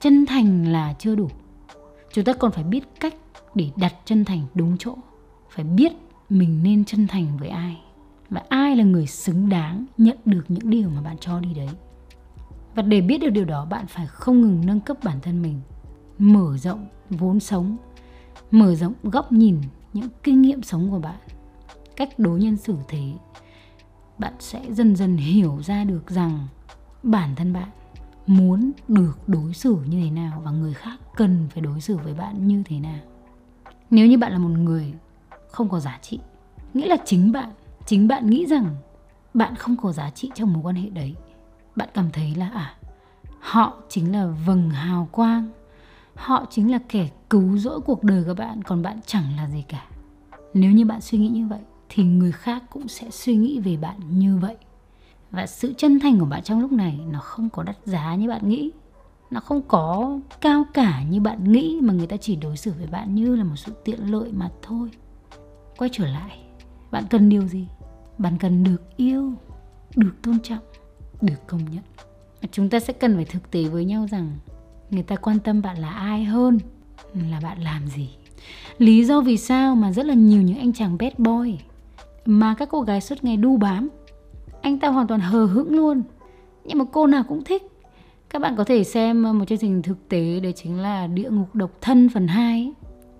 Chân 0.00 0.26
thành 0.26 0.72
là 0.72 0.94
chưa 0.98 1.14
đủ. 1.14 1.28
Chúng 2.12 2.24
ta 2.24 2.32
còn 2.32 2.52
phải 2.52 2.64
biết 2.64 2.88
cách 3.00 3.14
để 3.54 3.70
đặt 3.76 3.94
chân 4.04 4.24
thành 4.24 4.42
đúng 4.54 4.76
chỗ. 4.78 4.94
Phải 5.50 5.64
biết 5.64 5.92
mình 6.30 6.62
nên 6.62 6.84
chân 6.84 7.06
thành 7.06 7.26
với 7.38 7.48
ai. 7.48 7.80
Và 8.30 8.42
ai 8.48 8.76
là 8.76 8.84
người 8.84 9.06
xứng 9.06 9.48
đáng 9.48 9.86
nhận 9.98 10.16
được 10.24 10.44
những 10.48 10.70
điều 10.70 10.88
mà 10.88 11.00
bạn 11.00 11.18
cho 11.18 11.40
đi 11.40 11.54
đấy. 11.54 11.68
Và 12.74 12.82
để 12.82 13.00
biết 13.00 13.18
được 13.18 13.30
điều 13.30 13.44
đó, 13.44 13.64
bạn 13.64 13.86
phải 13.86 14.06
không 14.06 14.40
ngừng 14.40 14.66
nâng 14.66 14.80
cấp 14.80 14.96
bản 15.04 15.20
thân 15.22 15.42
mình. 15.42 15.60
Mở 16.18 16.56
rộng 16.56 16.86
vốn 17.10 17.40
sống. 17.40 17.76
Mở 18.50 18.74
rộng 18.74 18.94
góc 19.02 19.32
nhìn, 19.32 19.60
những 19.92 20.08
kinh 20.22 20.42
nghiệm 20.42 20.62
sống 20.62 20.90
của 20.90 20.98
bạn. 20.98 21.18
Cách 21.96 22.18
đối 22.18 22.40
nhân 22.40 22.56
xử 22.56 22.76
thế 22.88 23.12
bạn 24.20 24.32
sẽ 24.38 24.72
dần 24.72 24.96
dần 24.96 25.16
hiểu 25.16 25.58
ra 25.62 25.84
được 25.84 26.10
rằng 26.10 26.46
bản 27.02 27.34
thân 27.36 27.52
bạn 27.52 27.68
muốn 28.26 28.72
được 28.88 29.18
đối 29.26 29.54
xử 29.54 29.76
như 29.86 30.00
thế 30.04 30.10
nào 30.10 30.42
và 30.44 30.50
người 30.50 30.74
khác 30.74 30.96
cần 31.16 31.48
phải 31.50 31.62
đối 31.62 31.80
xử 31.80 31.96
với 31.96 32.14
bạn 32.14 32.46
như 32.46 32.62
thế 32.66 32.80
nào. 32.80 33.00
Nếu 33.90 34.06
như 34.06 34.18
bạn 34.18 34.32
là 34.32 34.38
một 34.38 34.48
người 34.48 34.94
không 35.50 35.68
có 35.68 35.80
giá 35.80 35.98
trị, 36.02 36.18
nghĩa 36.74 36.86
là 36.86 36.96
chính 37.04 37.32
bạn 37.32 37.50
chính 37.86 38.08
bạn 38.08 38.30
nghĩ 38.30 38.46
rằng 38.46 38.76
bạn 39.34 39.54
không 39.54 39.76
có 39.76 39.92
giá 39.92 40.10
trị 40.10 40.30
trong 40.34 40.52
mối 40.52 40.62
quan 40.62 40.76
hệ 40.76 40.88
đấy, 40.88 41.14
bạn 41.76 41.88
cảm 41.94 42.10
thấy 42.12 42.34
là 42.34 42.48
à 42.48 42.74
họ 43.40 43.74
chính 43.88 44.12
là 44.12 44.26
vầng 44.46 44.70
hào 44.70 45.08
quang, 45.12 45.48
họ 46.14 46.46
chính 46.50 46.72
là 46.72 46.78
kẻ 46.88 47.08
cứu 47.30 47.58
rỗi 47.58 47.80
cuộc 47.80 48.04
đời 48.04 48.24
của 48.24 48.34
bạn, 48.34 48.62
còn 48.62 48.82
bạn 48.82 49.00
chẳng 49.06 49.36
là 49.36 49.48
gì 49.48 49.64
cả. 49.68 49.84
Nếu 50.54 50.70
như 50.70 50.84
bạn 50.84 51.00
suy 51.00 51.18
nghĩ 51.18 51.28
như 51.28 51.46
vậy 51.46 51.60
thì 51.92 52.02
người 52.02 52.32
khác 52.32 52.62
cũng 52.70 52.88
sẽ 52.88 53.10
suy 53.10 53.36
nghĩ 53.36 53.60
về 53.60 53.76
bạn 53.76 53.96
như 54.10 54.38
vậy. 54.38 54.56
Và 55.30 55.46
sự 55.46 55.74
chân 55.76 56.00
thành 56.00 56.18
của 56.18 56.26
bạn 56.26 56.42
trong 56.42 56.60
lúc 56.60 56.72
này 56.72 57.00
nó 57.10 57.20
không 57.20 57.48
có 57.50 57.62
đắt 57.62 57.76
giá 57.84 58.14
như 58.14 58.28
bạn 58.28 58.48
nghĩ. 58.48 58.70
Nó 59.30 59.40
không 59.40 59.62
có 59.68 60.18
cao 60.40 60.64
cả 60.74 61.02
như 61.02 61.20
bạn 61.20 61.52
nghĩ 61.52 61.78
mà 61.82 61.92
người 61.92 62.06
ta 62.06 62.16
chỉ 62.16 62.36
đối 62.36 62.56
xử 62.56 62.72
với 62.78 62.86
bạn 62.86 63.14
như 63.14 63.36
là 63.36 63.44
một 63.44 63.56
sự 63.56 63.72
tiện 63.84 64.10
lợi 64.10 64.32
mà 64.32 64.50
thôi. 64.62 64.90
Quay 65.78 65.90
trở 65.92 66.06
lại, 66.06 66.38
bạn 66.90 67.04
cần 67.10 67.28
điều 67.28 67.48
gì? 67.48 67.66
Bạn 68.18 68.38
cần 68.38 68.64
được 68.64 68.96
yêu, 68.96 69.32
được 69.96 70.12
tôn 70.22 70.40
trọng, 70.40 70.64
được 71.20 71.46
công 71.46 71.60
nhận. 71.70 71.82
Chúng 72.52 72.70
ta 72.70 72.80
sẽ 72.80 72.92
cần 72.92 73.16
phải 73.16 73.24
thực 73.24 73.50
tế 73.50 73.64
với 73.64 73.84
nhau 73.84 74.06
rằng 74.10 74.38
người 74.90 75.02
ta 75.02 75.16
quan 75.16 75.38
tâm 75.38 75.62
bạn 75.62 75.78
là 75.78 75.90
ai 75.90 76.24
hơn, 76.24 76.58
là 77.30 77.40
bạn 77.40 77.62
làm 77.62 77.86
gì. 77.86 78.10
Lý 78.78 79.04
do 79.04 79.20
vì 79.20 79.36
sao 79.36 79.76
mà 79.76 79.92
rất 79.92 80.06
là 80.06 80.14
nhiều 80.14 80.42
những 80.42 80.58
anh 80.58 80.72
chàng 80.72 80.98
bad 80.98 81.12
boy 81.18 81.58
mà 82.30 82.54
các 82.54 82.68
cô 82.68 82.80
gái 82.80 83.00
suốt 83.00 83.24
ngày 83.24 83.36
đu 83.36 83.56
bám. 83.56 83.88
Anh 84.62 84.78
ta 84.78 84.88
hoàn 84.88 85.06
toàn 85.06 85.20
hờ 85.20 85.44
hững 85.44 85.76
luôn. 85.76 86.02
Nhưng 86.64 86.78
mà 86.78 86.84
cô 86.92 87.06
nào 87.06 87.22
cũng 87.28 87.44
thích. 87.44 87.62
Các 88.30 88.38
bạn 88.42 88.56
có 88.56 88.64
thể 88.64 88.84
xem 88.84 89.38
một 89.38 89.44
chương 89.48 89.58
trình 89.58 89.82
thực 89.82 90.08
tế, 90.08 90.40
đấy 90.40 90.52
chính 90.56 90.80
là 90.80 91.06
địa 91.06 91.30
ngục 91.30 91.54
độc 91.54 91.70
thân 91.80 92.08
phần 92.08 92.28
2 92.28 92.72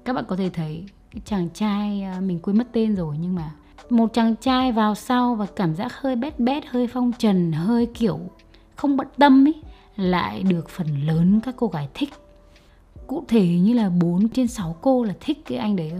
các 0.04 0.12
bạn 0.12 0.24
có 0.28 0.36
thể 0.36 0.50
thấy 0.50 0.84
cái 1.10 1.22
chàng 1.24 1.48
trai 1.54 2.02
à, 2.02 2.20
mình 2.20 2.38
quên 2.38 2.58
mất 2.58 2.68
tên 2.72 2.96
rồi, 2.96 3.16
nhưng 3.20 3.34
mà 3.34 3.50
một 3.90 4.12
chàng 4.12 4.36
trai 4.36 4.72
vào 4.72 4.94
sau 4.94 5.34
và 5.34 5.46
cảm 5.56 5.74
giác 5.74 6.00
hơi 6.00 6.16
bét 6.16 6.40
bét, 6.40 6.66
hơi 6.66 6.86
phong 6.86 7.12
trần, 7.18 7.52
hơi 7.52 7.86
kiểu 7.86 8.18
không 8.76 8.96
bận 8.96 9.06
tâm 9.18 9.46
ấy, 9.46 9.54
lại 9.96 10.42
được 10.42 10.68
phần 10.68 11.06
lớn 11.06 11.40
các 11.44 11.54
cô 11.56 11.66
gái 11.66 11.88
thích. 11.94 12.08
Cụ 13.06 13.24
thể 13.28 13.46
như 13.46 13.74
là 13.74 13.90
4 13.90 14.28
trên 14.28 14.46
6 14.46 14.76
cô 14.80 15.04
là 15.04 15.14
thích 15.20 15.38
cái 15.44 15.58
anh 15.58 15.76
đấy. 15.76 15.92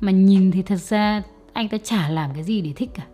Mà 0.00 0.12
nhìn 0.12 0.50
thì 0.50 0.62
thật 0.62 0.76
ra 0.76 1.22
anh 1.54 1.68
ta 1.68 1.78
chả 1.84 2.08
làm 2.08 2.30
cái 2.34 2.42
gì 2.42 2.60
để 2.60 2.72
thích 2.76 2.90
cả. 2.94 3.06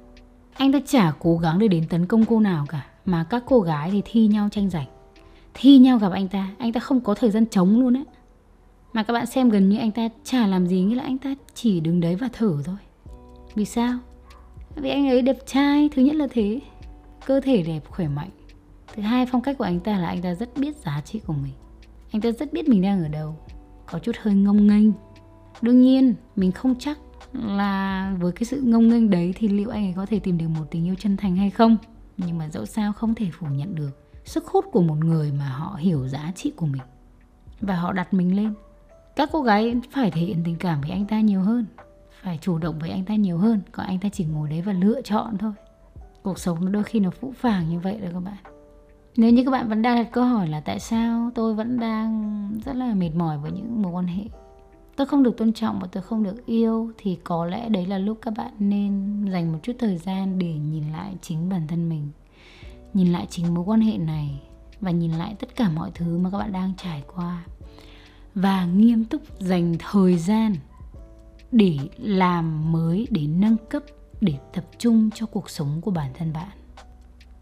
Anh 0.53 0.73
ta 0.73 0.79
chả 0.87 1.13
cố 1.19 1.37
gắng 1.37 1.59
để 1.59 1.69
đến 1.69 1.85
tấn 1.89 2.07
công 2.07 2.25
cô 2.25 2.41
nào 2.41 2.67
cả, 2.69 2.87
mà 3.05 3.25
các 3.25 3.43
cô 3.47 3.61
gái 3.61 3.91
thì 3.91 4.03
thi 4.05 4.27
nhau 4.27 4.49
tranh 4.53 4.71
giành. 4.71 4.87
Thi 5.55 5.79
nhau 5.79 5.99
gặp 5.99 6.13
anh 6.13 6.29
ta 6.29 6.51
anh 6.59 6.73
ta 6.73 6.81
không 6.81 7.01
có 7.01 7.15
thời 7.15 7.31
gian 7.31 7.47
trống 7.47 7.81
luôn 7.81 7.95
á. 7.95 8.03
Mà 8.93 9.03
các 9.03 9.13
bạn 9.13 9.27
xem 9.27 9.49
gần 9.49 9.69
như 9.69 9.79
anh 9.79 9.91
ta 9.91 10.09
chả 10.25 10.47
làm 10.47 10.67
gì, 10.67 10.81
nghĩa 10.83 10.95
là 10.95 11.03
anh 11.03 11.19
ta 11.19 11.35
chỉ 11.55 11.81
đứng 11.81 12.01
đấy 12.01 12.17
và 12.17 12.29
thở 12.33 12.63
thôi. 12.65 12.77
Vì 13.55 13.65
sao? 13.65 13.99
Vì 14.77 14.91
anh 14.91 15.09
ấy 15.09 15.23
đẹp 15.23 15.39
trai, 15.47 15.89
thứ 15.95 16.03
nhất 16.03 16.17
là 16.17 16.27
thế. 16.31 16.61
Cơ 17.27 17.41
thể 17.41 17.63
đẹp, 17.63 17.81
khỏe 17.89 18.09
mạnh. 18.09 18.31
Thứ 18.95 19.03
hai, 19.03 19.27
phong 19.27 19.43
cách 19.43 19.59
của 19.59 19.65
anh 19.65 19.81
ta 19.81 19.99
là 19.99 20.09
anh 20.09 20.23
ta 20.23 20.35
rất 20.35 20.57
biết 20.57 20.77
giá 20.77 21.01
trị 21.05 21.21
của 21.27 21.33
mình. 21.33 21.53
Anh 22.13 22.23
ta 22.23 22.31
rất 22.31 22.53
biết 22.53 22.69
mình 22.69 22.83
đang 22.83 23.03
ở 23.03 23.09
đâu. 23.09 23.37
Có 23.87 23.99
chút 23.99 24.17
hơi 24.23 24.35
ngông 24.35 24.67
nghênh. 24.67 24.93
Đương 25.63 25.81
nhiên, 25.81 26.15
mình 26.37 26.53
không 26.53 26.75
chắc 26.79 26.99
là 27.33 28.15
với 28.21 28.33
cái 28.33 28.45
sự 28.45 28.61
ngông 28.61 28.89
nghênh 28.89 29.11
đấy 29.11 29.33
thì 29.37 29.49
liệu 29.49 29.71
anh 29.71 29.87
ấy 29.87 29.93
có 29.97 30.07
thể 30.07 30.19
tìm 30.19 30.39
được 30.39 30.49
một 30.49 30.65
tình 30.71 30.87
yêu 30.87 30.95
chân 30.99 31.17
thành 31.17 31.37
hay 31.37 31.51
không? 31.51 31.77
Nhưng 32.17 32.39
mà 32.39 32.49
dẫu 32.49 32.67
sao 32.67 32.93
không 32.93 33.15
thể 33.15 33.27
phủ 33.33 33.47
nhận 33.47 33.75
được 33.75 33.91
sức 34.25 34.47
hút 34.47 34.65
của 34.73 34.83
một 34.83 34.97
người 35.05 35.33
mà 35.39 35.49
họ 35.49 35.77
hiểu 35.79 36.09
giá 36.09 36.33
trị 36.37 36.53
của 36.57 36.67
mình. 36.67 36.83
Và 37.61 37.77
họ 37.77 37.93
đặt 37.93 38.15
mình 38.15 38.37
lên. 38.37 38.55
Các 39.17 39.29
cô 39.33 39.43
gái 39.43 39.81
phải 39.91 40.11
thể 40.11 40.21
hiện 40.21 40.43
tình 40.45 40.57
cảm 40.57 40.81
với 40.81 40.91
anh 40.91 41.07
ta 41.07 41.21
nhiều 41.21 41.41
hơn, 41.41 41.67
phải 42.23 42.39
chủ 42.43 42.59
động 42.59 42.79
với 42.79 42.91
anh 42.91 43.05
ta 43.05 43.15
nhiều 43.15 43.39
hơn. 43.39 43.61
Còn 43.73 43.87
anh 43.87 43.99
ta 43.99 44.09
chỉ 44.09 44.25
ngồi 44.25 44.49
đấy 44.49 44.63
và 44.63 44.73
lựa 44.73 45.03
chọn 45.03 45.39
thôi. 45.39 45.53
Cuộc 46.23 46.39
sống 46.39 46.73
đôi 46.73 46.85
khi 46.85 47.01
nó 47.01 47.11
phũ 47.11 47.33
phàng 47.37 47.69
như 47.69 47.79
vậy 47.79 47.99
đấy 48.01 48.11
các 48.13 48.21
bạn. 48.21 48.37
Nếu 49.17 49.31
như 49.31 49.45
các 49.45 49.51
bạn 49.51 49.69
vẫn 49.69 49.83
đang 49.83 49.97
đặt 49.97 50.09
câu 50.13 50.25
hỏi 50.25 50.49
là 50.49 50.61
tại 50.61 50.81
sao 50.81 51.31
tôi 51.35 51.55
vẫn 51.55 51.81
đang 51.81 52.51
rất 52.65 52.77
là 52.77 52.95
mệt 52.95 53.11
mỏi 53.15 53.39
với 53.39 53.53
những 53.53 53.83
mối 53.83 53.93
quan 53.93 54.07
hệ 54.07 54.25
tôi 54.97 55.07
không 55.07 55.23
được 55.23 55.37
tôn 55.37 55.53
trọng 55.53 55.79
và 55.81 55.89
tôi 55.93 56.03
không 56.03 56.23
được 56.23 56.47
yêu 56.47 56.91
thì 56.99 57.19
có 57.25 57.47
lẽ 57.47 57.69
đấy 57.69 57.87
là 57.87 57.99
lúc 57.99 58.19
các 58.23 58.35
bạn 58.37 58.53
nên 58.59 59.25
dành 59.33 59.53
một 59.53 59.59
chút 59.63 59.73
thời 59.79 59.99
gian 59.99 60.39
để 60.39 60.53
nhìn 60.53 60.93
lại 60.93 61.15
chính 61.23 61.49
bản 61.49 61.67
thân 61.67 61.89
mình, 61.89 62.09
nhìn 62.95 63.13
lại 63.13 63.27
chính 63.31 63.55
mối 63.55 63.65
quan 63.65 63.81
hệ 63.81 63.99
này 63.99 64.41
và 64.81 64.91
nhìn 64.91 65.13
lại 65.13 65.37
tất 65.39 65.57
cả 65.57 65.71
mọi 65.71 65.91
thứ 65.95 66.19
mà 66.19 66.31
các 66.31 66.39
bạn 66.39 66.53
đang 66.53 66.73
trải 66.77 67.03
qua. 67.15 67.45
Và 68.35 68.65
nghiêm 68.65 69.05
túc 69.05 69.23
dành 69.39 69.77
thời 69.79 70.19
gian 70.19 70.55
để 71.53 71.79
làm 71.99 72.73
mới, 72.73 73.07
để 73.11 73.27
nâng 73.27 73.57
cấp, 73.71 73.83
để 74.21 74.35
tập 74.53 74.65
trung 74.79 75.11
cho 75.15 75.27
cuộc 75.27 75.51
sống 75.51 75.81
của 75.81 75.91
bản 75.91 76.11
thân 76.15 76.33
bạn. 76.33 76.59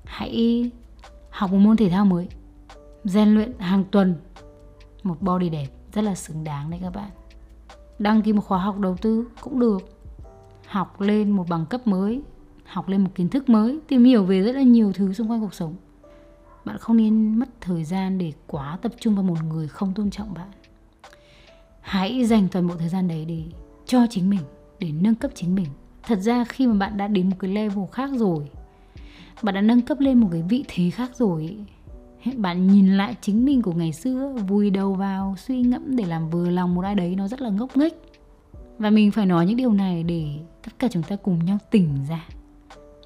Hãy 0.05 0.71
học 1.31 1.53
một 1.53 1.59
môn 1.59 1.77
thể 1.77 1.91
thao 1.91 2.05
mới, 2.05 2.29
rèn 3.05 3.35
luyện 3.35 3.59
hàng 3.59 3.85
tuần 3.91 4.15
một 5.03 5.23
body 5.23 5.49
đẹp 5.49 5.67
rất 5.93 6.03
là 6.03 6.15
xứng 6.15 6.45
đáng 6.45 6.71
đấy 6.71 6.81
các 6.83 6.91
bạn 6.95 7.11
đăng 7.99 8.23
ký 8.23 8.33
một 8.33 8.43
khóa 8.43 8.59
học 8.59 8.79
đầu 8.79 8.97
tư 8.97 9.29
cũng 9.41 9.61
được. 9.61 9.79
Học 10.67 11.01
lên 11.01 11.31
một 11.31 11.45
bằng 11.49 11.67
cấp 11.67 11.87
mới, 11.87 12.23
học 12.65 12.89
lên 12.89 13.05
một 13.05 13.11
kiến 13.15 13.29
thức 13.29 13.49
mới, 13.49 13.79
tìm 13.89 14.05
hiểu 14.05 14.25
về 14.25 14.43
rất 14.43 14.53
là 14.53 14.63
nhiều 14.63 14.93
thứ 14.93 15.13
xung 15.13 15.31
quanh 15.31 15.41
cuộc 15.41 15.55
sống. 15.55 15.75
Bạn 16.65 16.79
không 16.79 16.97
nên 16.97 17.39
mất 17.39 17.49
thời 17.61 17.85
gian 17.85 18.19
để 18.19 18.33
quá 18.47 18.79
tập 18.83 18.93
trung 19.01 19.15
vào 19.15 19.25
một 19.25 19.37
người 19.49 19.69
không 19.69 19.95
tôn 19.95 20.11
trọng 20.11 20.35
bạn. 20.35 20.49
Hãy 21.81 22.25
dành 22.25 22.49
toàn 22.49 22.67
bộ 22.67 22.75
thời 22.77 22.89
gian 22.89 23.09
đấy 23.09 23.25
để 23.25 23.43
cho 23.87 24.07
chính 24.11 24.31
mình, 24.31 24.41
để 24.79 24.93
nâng 24.93 25.15
cấp 25.15 25.31
chính 25.35 25.55
mình. 25.55 25.67
Thật 26.03 26.19
ra 26.19 26.45
khi 26.45 26.67
mà 26.67 26.75
bạn 26.75 26.97
đã 26.97 27.09
đến 27.09 27.31
một 27.31 27.37
cái 27.39 27.51
level 27.51 27.85
khác 27.93 28.11
rồi, 28.15 28.51
bạn 29.43 29.55
đã 29.55 29.61
nâng 29.61 29.83
cấp 29.83 30.01
lên 30.01 30.21
một 30.21 30.29
cái 30.33 30.43
vị 30.43 30.65
thế 30.69 30.91
khác 30.91 31.17
rồi 31.17 31.59
bạn 32.37 32.67
nhìn 32.67 32.97
lại 32.97 33.17
chính 33.21 33.45
mình 33.45 33.63
của 33.63 33.73
ngày 33.73 33.93
xưa, 33.93 34.37
vùi 34.49 34.71
đầu 34.71 34.95
vào 34.95 35.35
suy 35.39 35.61
ngẫm 35.61 35.97
để 35.97 36.05
làm 36.05 36.31
vừa 36.31 36.51
lòng 36.51 36.75
một 36.75 36.83
ai 36.85 36.95
đấy 36.95 37.15
nó 37.17 37.29
rất 37.29 37.41
là 37.41 37.51
ngốc 37.51 37.77
nghếch. 37.77 37.95
Và 38.79 38.91
mình 38.91 39.11
phải 39.11 39.27
nói 39.27 39.47
những 39.47 39.57
điều 39.57 39.73
này 39.73 40.03
để 40.03 40.39
tất 40.63 40.73
cả 40.79 40.89
chúng 40.91 41.03
ta 41.03 41.17
cùng 41.17 41.45
nhau 41.45 41.59
tỉnh 41.71 41.89
ra. 42.09 42.25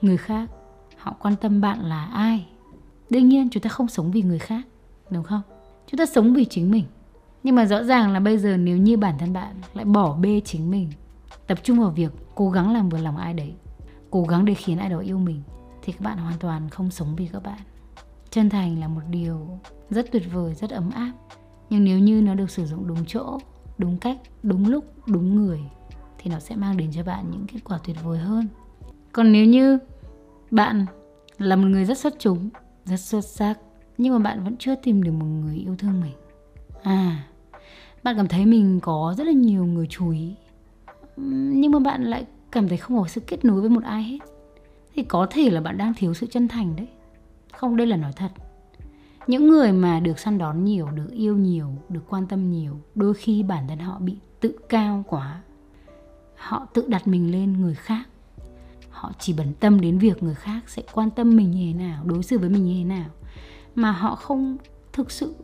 Người 0.01 0.17
khác, 0.17 0.51
họ 0.97 1.17
quan 1.21 1.37
tâm 1.37 1.61
bạn 1.61 1.81
là 1.81 2.05
ai? 2.05 2.47
Đương 3.11 3.29
nhiên, 3.29 3.49
chúng 3.51 3.63
ta 3.63 3.71
không 3.71 3.89
sống 3.89 4.11
vì 4.11 4.23
người 4.23 4.39
khác, 4.39 4.63
đúng 5.11 5.25
không? 5.25 5.43
Chúng 5.87 5.99
ta 5.99 6.07
sống 6.07 6.35
vì 6.35 6.45
chính 6.45 6.71
mình. 6.71 6.85
Nhưng 7.43 7.55
mà 7.55 7.67
rõ 7.67 7.83
ràng 7.83 8.13
là 8.13 8.21
bây 8.21 8.39
giờ 8.39 8.57
nếu 8.57 8.77
như 8.77 8.97
bản 8.97 9.19
thân 9.19 9.33
bạn 9.33 9.55
lại 9.75 9.85
bỏ 9.85 10.17
bê 10.17 10.41
chính 10.45 10.71
mình, 10.71 10.91
tập 11.47 11.59
trung 11.63 11.81
vào 11.81 11.91
việc 11.91 12.13
cố 12.35 12.51
gắng 12.51 12.73
làm 12.73 12.89
vừa 12.89 12.99
lòng 12.99 13.17
ai 13.17 13.35
đấy, 13.35 13.55
cố 14.11 14.23
gắng 14.23 14.45
để 14.45 14.55
khiến 14.55 14.79
ai 14.79 14.89
đó 14.89 14.99
yêu 14.99 15.19
mình, 15.19 15.43
thì 15.83 15.93
các 15.93 16.01
bạn 16.01 16.19
hoàn 16.19 16.39
toàn 16.39 16.69
không 16.69 16.91
sống 16.91 17.17
vì 17.17 17.27
các 17.27 17.43
bạn 17.43 17.59
chân 18.33 18.51
thành 18.51 18.81
là 18.81 18.89
một 18.89 19.01
điều 19.11 19.59
rất 19.91 20.13
tuyệt 20.13 20.23
vời, 20.33 20.55
rất 20.55 20.71
ấm 20.71 20.91
áp. 20.91 21.13
Nhưng 21.71 21.85
nếu 21.85 21.99
như 21.99 22.23
nó 22.23 22.35
được 22.35 22.51
sử 22.51 22.67
dụng 22.67 22.87
đúng 22.87 23.05
chỗ, 23.07 23.39
đúng 23.79 23.99
cách, 23.99 24.19
đúng 24.43 24.69
lúc, 24.69 24.85
đúng 25.07 25.37
người, 25.37 25.61
thì 26.19 26.31
nó 26.31 26.39
sẽ 26.39 26.57
mang 26.57 26.77
đến 26.77 26.91
cho 26.93 27.03
bạn 27.03 27.25
những 27.31 27.47
kết 27.47 27.59
quả 27.65 27.79
tuyệt 27.85 27.97
vời 28.05 28.19
hơn. 28.19 28.49
Còn 29.13 29.33
nếu 29.33 29.47
như 29.47 29.79
bạn 30.51 30.87
là 31.39 31.57
một 31.57 31.67
người 31.67 31.85
rất 31.85 31.99
xuất 31.99 32.15
chúng, 32.19 32.49
rất 32.85 33.01
xuất 33.01 33.25
sắc, 33.25 33.59
nhưng 33.99 34.13
mà 34.13 34.19
bạn 34.19 34.45
vẫn 34.45 34.57
chưa 34.59 34.75
tìm 34.75 35.03
được 35.03 35.13
một 35.13 35.27
người 35.27 35.57
yêu 35.57 35.77
thương 35.79 36.01
mình. 36.01 36.15
À 36.83 37.23
bạn 38.03 38.17
cảm 38.17 38.29
thấy 38.29 38.47
mình 38.47 38.81
có 38.83 39.15
rất 39.19 39.27
là 39.27 39.33
nhiều 39.33 39.65
người 39.65 39.87
chú 39.91 40.11
ý, 40.11 40.35
nhưng 41.17 41.73
mà 41.73 41.79
bạn 41.79 42.05
lại 42.05 42.27
cảm 42.51 42.69
thấy 42.69 42.79
không 42.79 42.99
có 42.99 43.09
sự 43.09 43.21
kết 43.27 43.45
nối 43.45 43.61
với 43.61 43.71
một 43.71 43.83
ai 43.85 44.03
hết. 44.03 44.19
Thì 44.95 45.03
có 45.03 45.27
thể 45.31 45.51
là 45.51 45.61
bạn 45.61 45.79
đang 45.79 45.95
thiếu 45.97 46.15
sự 46.15 46.27
chân 46.27 46.49
thành 46.49 46.77
đấy 46.77 46.89
không, 47.57 47.77
đây 47.77 47.87
là 47.87 47.97
nói 47.97 48.13
thật. 48.17 48.31
Những 49.27 49.49
người 49.49 49.73
mà 49.73 50.01
được 50.01 50.19
săn 50.19 50.39
đón 50.39 50.65
nhiều, 50.65 50.91
được 50.91 51.11
yêu 51.11 51.37
nhiều, 51.37 51.67
được 51.89 52.03
quan 52.09 52.27
tâm 52.27 52.51
nhiều, 52.51 52.81
đôi 52.95 53.15
khi 53.15 53.43
bản 53.43 53.69
thân 53.69 53.79
họ 53.79 53.99
bị 53.99 54.17
tự 54.41 54.59
cao 54.69 55.05
quá. 55.09 55.43
Họ 56.37 56.67
tự 56.75 56.85
đặt 56.89 57.09
mình 57.09 57.33
lên 57.33 57.53
người 57.53 57.75
khác. 57.75 58.05
Họ 58.91 59.13
chỉ 59.19 59.33
bận 59.33 59.53
tâm 59.61 59.81
đến 59.81 59.99
việc 59.99 60.23
người 60.23 60.35
khác 60.35 60.61
sẽ 60.67 60.83
quan 60.93 61.11
tâm 61.11 61.37
mình 61.37 61.51
như 61.51 61.73
thế 61.73 61.79
nào, 61.79 62.05
đối 62.05 62.23
xử 62.23 62.39
với 62.39 62.49
mình 62.49 62.65
như 62.65 62.75
thế 62.75 62.85
nào. 62.85 63.11
Mà 63.75 63.93
họ 63.93 64.15
không 64.15 64.57
thực 64.93 65.11
sự 65.11 65.35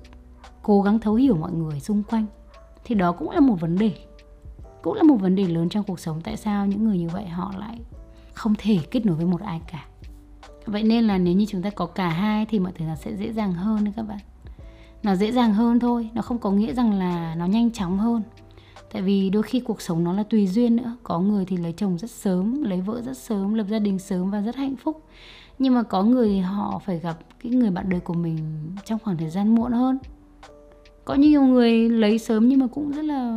cố 0.62 0.82
gắng 0.82 0.98
thấu 0.98 1.14
hiểu 1.14 1.36
mọi 1.36 1.52
người 1.52 1.80
xung 1.80 2.02
quanh. 2.02 2.26
Thì 2.84 2.94
đó 2.94 3.12
cũng 3.12 3.30
là 3.30 3.40
một 3.40 3.56
vấn 3.60 3.78
đề. 3.78 3.92
Cũng 4.82 4.94
là 4.94 5.02
một 5.02 5.16
vấn 5.16 5.34
đề 5.34 5.44
lớn 5.44 5.68
trong 5.68 5.84
cuộc 5.84 6.00
sống 6.00 6.20
tại 6.24 6.36
sao 6.36 6.66
những 6.66 6.84
người 6.84 6.98
như 6.98 7.08
vậy 7.08 7.26
họ 7.26 7.54
lại 7.58 7.78
không 8.34 8.54
thể 8.58 8.78
kết 8.90 9.06
nối 9.06 9.16
với 9.16 9.26
một 9.26 9.40
ai 9.40 9.60
cả 9.72 9.87
vậy 10.66 10.82
nên 10.82 11.04
là 11.04 11.18
nếu 11.18 11.34
như 11.34 11.46
chúng 11.46 11.62
ta 11.62 11.70
có 11.70 11.86
cả 11.86 12.08
hai 12.08 12.46
thì 12.46 12.58
mọi 12.58 12.72
thứ 12.78 12.84
nó 12.84 12.94
sẽ 12.94 13.16
dễ 13.16 13.32
dàng 13.32 13.52
hơn 13.52 13.84
đấy 13.84 13.92
các 13.96 14.02
bạn. 14.02 14.18
Nó 15.02 15.14
dễ 15.14 15.32
dàng 15.32 15.54
hơn 15.54 15.80
thôi, 15.80 16.10
nó 16.14 16.22
không 16.22 16.38
có 16.38 16.50
nghĩa 16.50 16.74
rằng 16.74 16.98
là 16.98 17.34
nó 17.34 17.46
nhanh 17.46 17.70
chóng 17.70 17.98
hơn. 17.98 18.22
Tại 18.92 19.02
vì 19.02 19.30
đôi 19.30 19.42
khi 19.42 19.60
cuộc 19.60 19.80
sống 19.82 20.04
nó 20.04 20.12
là 20.12 20.22
tùy 20.22 20.46
duyên 20.46 20.76
nữa. 20.76 20.96
Có 21.02 21.20
người 21.20 21.44
thì 21.44 21.56
lấy 21.56 21.72
chồng 21.72 21.98
rất 21.98 22.10
sớm, 22.10 22.62
lấy 22.62 22.80
vợ 22.80 23.02
rất 23.02 23.16
sớm, 23.16 23.54
lập 23.54 23.66
gia 23.70 23.78
đình 23.78 23.98
sớm 23.98 24.30
và 24.30 24.40
rất 24.40 24.56
hạnh 24.56 24.76
phúc. 24.76 25.04
Nhưng 25.58 25.74
mà 25.74 25.82
có 25.82 26.02
người 26.02 26.40
họ 26.40 26.80
phải 26.84 26.98
gặp 26.98 27.18
cái 27.42 27.52
người 27.52 27.70
bạn 27.70 27.88
đời 27.88 28.00
của 28.00 28.14
mình 28.14 28.38
trong 28.84 28.98
khoảng 29.04 29.16
thời 29.16 29.30
gian 29.30 29.54
muộn 29.54 29.72
hơn. 29.72 29.98
Có 31.04 31.14
nhiều 31.14 31.42
người 31.42 31.88
lấy 31.88 32.18
sớm 32.18 32.48
nhưng 32.48 32.60
mà 32.60 32.66
cũng 32.66 32.92
rất 32.92 33.04
là 33.04 33.36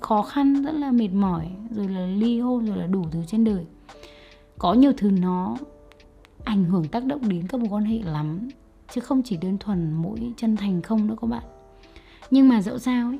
khó 0.00 0.22
khăn, 0.22 0.62
rất 0.62 0.72
là 0.72 0.90
mệt 0.90 1.08
mỏi, 1.12 1.46
rồi 1.70 1.88
là 1.88 2.06
ly 2.06 2.40
hôn, 2.40 2.66
rồi 2.66 2.76
là 2.76 2.86
đủ 2.86 3.04
thứ 3.10 3.22
trên 3.26 3.44
đời. 3.44 3.64
Có 4.58 4.74
nhiều 4.74 4.92
thứ 4.96 5.10
nó 5.10 5.56
ảnh 6.44 6.64
hưởng 6.64 6.88
tác 6.88 7.04
động 7.04 7.28
đến 7.28 7.46
các 7.48 7.60
mối 7.60 7.68
quan 7.70 7.84
hệ 7.84 7.98
lắm, 7.98 8.48
chứ 8.90 9.00
không 9.00 9.22
chỉ 9.22 9.36
đơn 9.36 9.58
thuần 9.58 9.92
mỗi 9.92 10.32
chân 10.36 10.56
thành 10.56 10.82
không 10.82 11.06
nữa 11.06 11.16
các 11.20 11.26
bạn. 11.30 11.44
Nhưng 12.30 12.48
mà 12.48 12.62
dẫu 12.62 12.78
sao 12.78 13.08
ấy, 13.08 13.18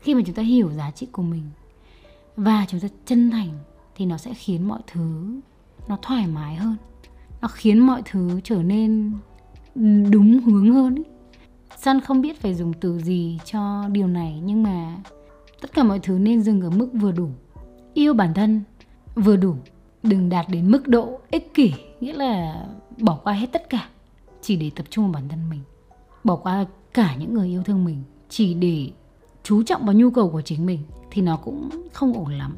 khi 0.00 0.14
mà 0.14 0.20
chúng 0.26 0.34
ta 0.34 0.42
hiểu 0.42 0.70
giá 0.70 0.90
trị 0.90 1.06
của 1.12 1.22
mình 1.22 1.44
và 2.36 2.66
chúng 2.68 2.80
ta 2.80 2.88
chân 3.06 3.30
thành 3.30 3.48
thì 3.96 4.06
nó 4.06 4.16
sẽ 4.16 4.34
khiến 4.34 4.68
mọi 4.68 4.80
thứ 4.86 5.40
nó 5.88 5.98
thoải 6.02 6.26
mái 6.26 6.54
hơn. 6.54 6.76
Nó 7.40 7.48
khiến 7.48 7.78
mọi 7.78 8.02
thứ 8.04 8.40
trở 8.44 8.62
nên 8.62 9.12
đúng 10.10 10.40
hướng 10.40 10.74
hơn 10.74 10.94
ấy. 10.94 11.04
Sun 11.76 12.00
không 12.00 12.20
biết 12.20 12.40
phải 12.40 12.54
dùng 12.54 12.72
từ 12.72 12.98
gì 12.98 13.38
cho 13.44 13.88
điều 13.88 14.06
này, 14.06 14.40
nhưng 14.44 14.62
mà 14.62 14.96
tất 15.60 15.72
cả 15.74 15.82
mọi 15.82 15.98
thứ 15.98 16.18
nên 16.18 16.42
dừng 16.42 16.60
ở 16.60 16.70
mức 16.70 16.88
vừa 16.92 17.12
đủ. 17.12 17.28
Yêu 17.94 18.14
bản 18.14 18.34
thân 18.34 18.62
vừa 19.14 19.36
đủ 19.36 19.54
đừng 20.02 20.28
đạt 20.28 20.46
đến 20.48 20.70
mức 20.70 20.88
độ 20.88 21.20
ích 21.30 21.54
kỷ, 21.54 21.72
nghĩa 22.00 22.12
là 22.12 22.64
bỏ 22.98 23.20
qua 23.24 23.32
hết 23.32 23.46
tất 23.52 23.70
cả, 23.70 23.88
chỉ 24.42 24.56
để 24.56 24.70
tập 24.76 24.86
trung 24.90 25.04
vào 25.04 25.12
bản 25.12 25.28
thân 25.28 25.50
mình. 25.50 25.60
Bỏ 26.24 26.36
qua 26.36 26.66
cả 26.94 27.16
những 27.16 27.34
người 27.34 27.48
yêu 27.48 27.62
thương 27.62 27.84
mình, 27.84 28.02
chỉ 28.28 28.54
để 28.54 28.90
chú 29.42 29.62
trọng 29.62 29.86
vào 29.86 29.94
nhu 29.94 30.10
cầu 30.10 30.30
của 30.30 30.42
chính 30.42 30.66
mình 30.66 30.78
thì 31.10 31.22
nó 31.22 31.36
cũng 31.36 31.70
không 31.92 32.12
ổn 32.12 32.32
lắm. 32.32 32.56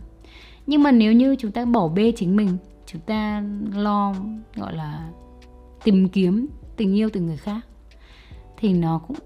Nhưng 0.67 0.83
mà 0.83 0.93
nếu 0.93 1.13
như 1.13 1.37
chúng 1.39 1.51
ta 1.51 1.65
bỏ 1.65 1.89
bê 1.89 2.13
chính 2.17 2.37
mình, 2.37 2.57
chúng 2.87 3.01
ta 3.01 3.45
lo, 3.73 4.15
gọi 4.57 4.77
là, 4.77 5.11
tìm 5.85 6.09
kiếm 6.09 6.47
tình 6.77 6.97
yêu 6.97 7.09
từ 7.13 7.21
người 7.21 7.37
khác, 7.37 7.61
thì 8.57 8.73
nó 8.73 8.99
cũng 8.99 9.17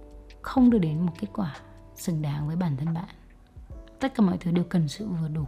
không 0.42 0.70
đưa 0.70 0.78
đến 0.78 1.00
một 1.00 1.12
kết 1.20 1.28
quả 1.32 1.56
xứng 1.96 2.22
đáng 2.22 2.46
với 2.46 2.56
bản 2.56 2.76
thân 2.76 2.94
bạn. 2.94 3.08
Tất 4.00 4.14
cả 4.14 4.22
mọi 4.22 4.38
thứ 4.38 4.50
đều 4.50 4.64
cần 4.64 4.88
sự 4.88 5.06
vừa 5.06 5.28
đủ, 5.28 5.44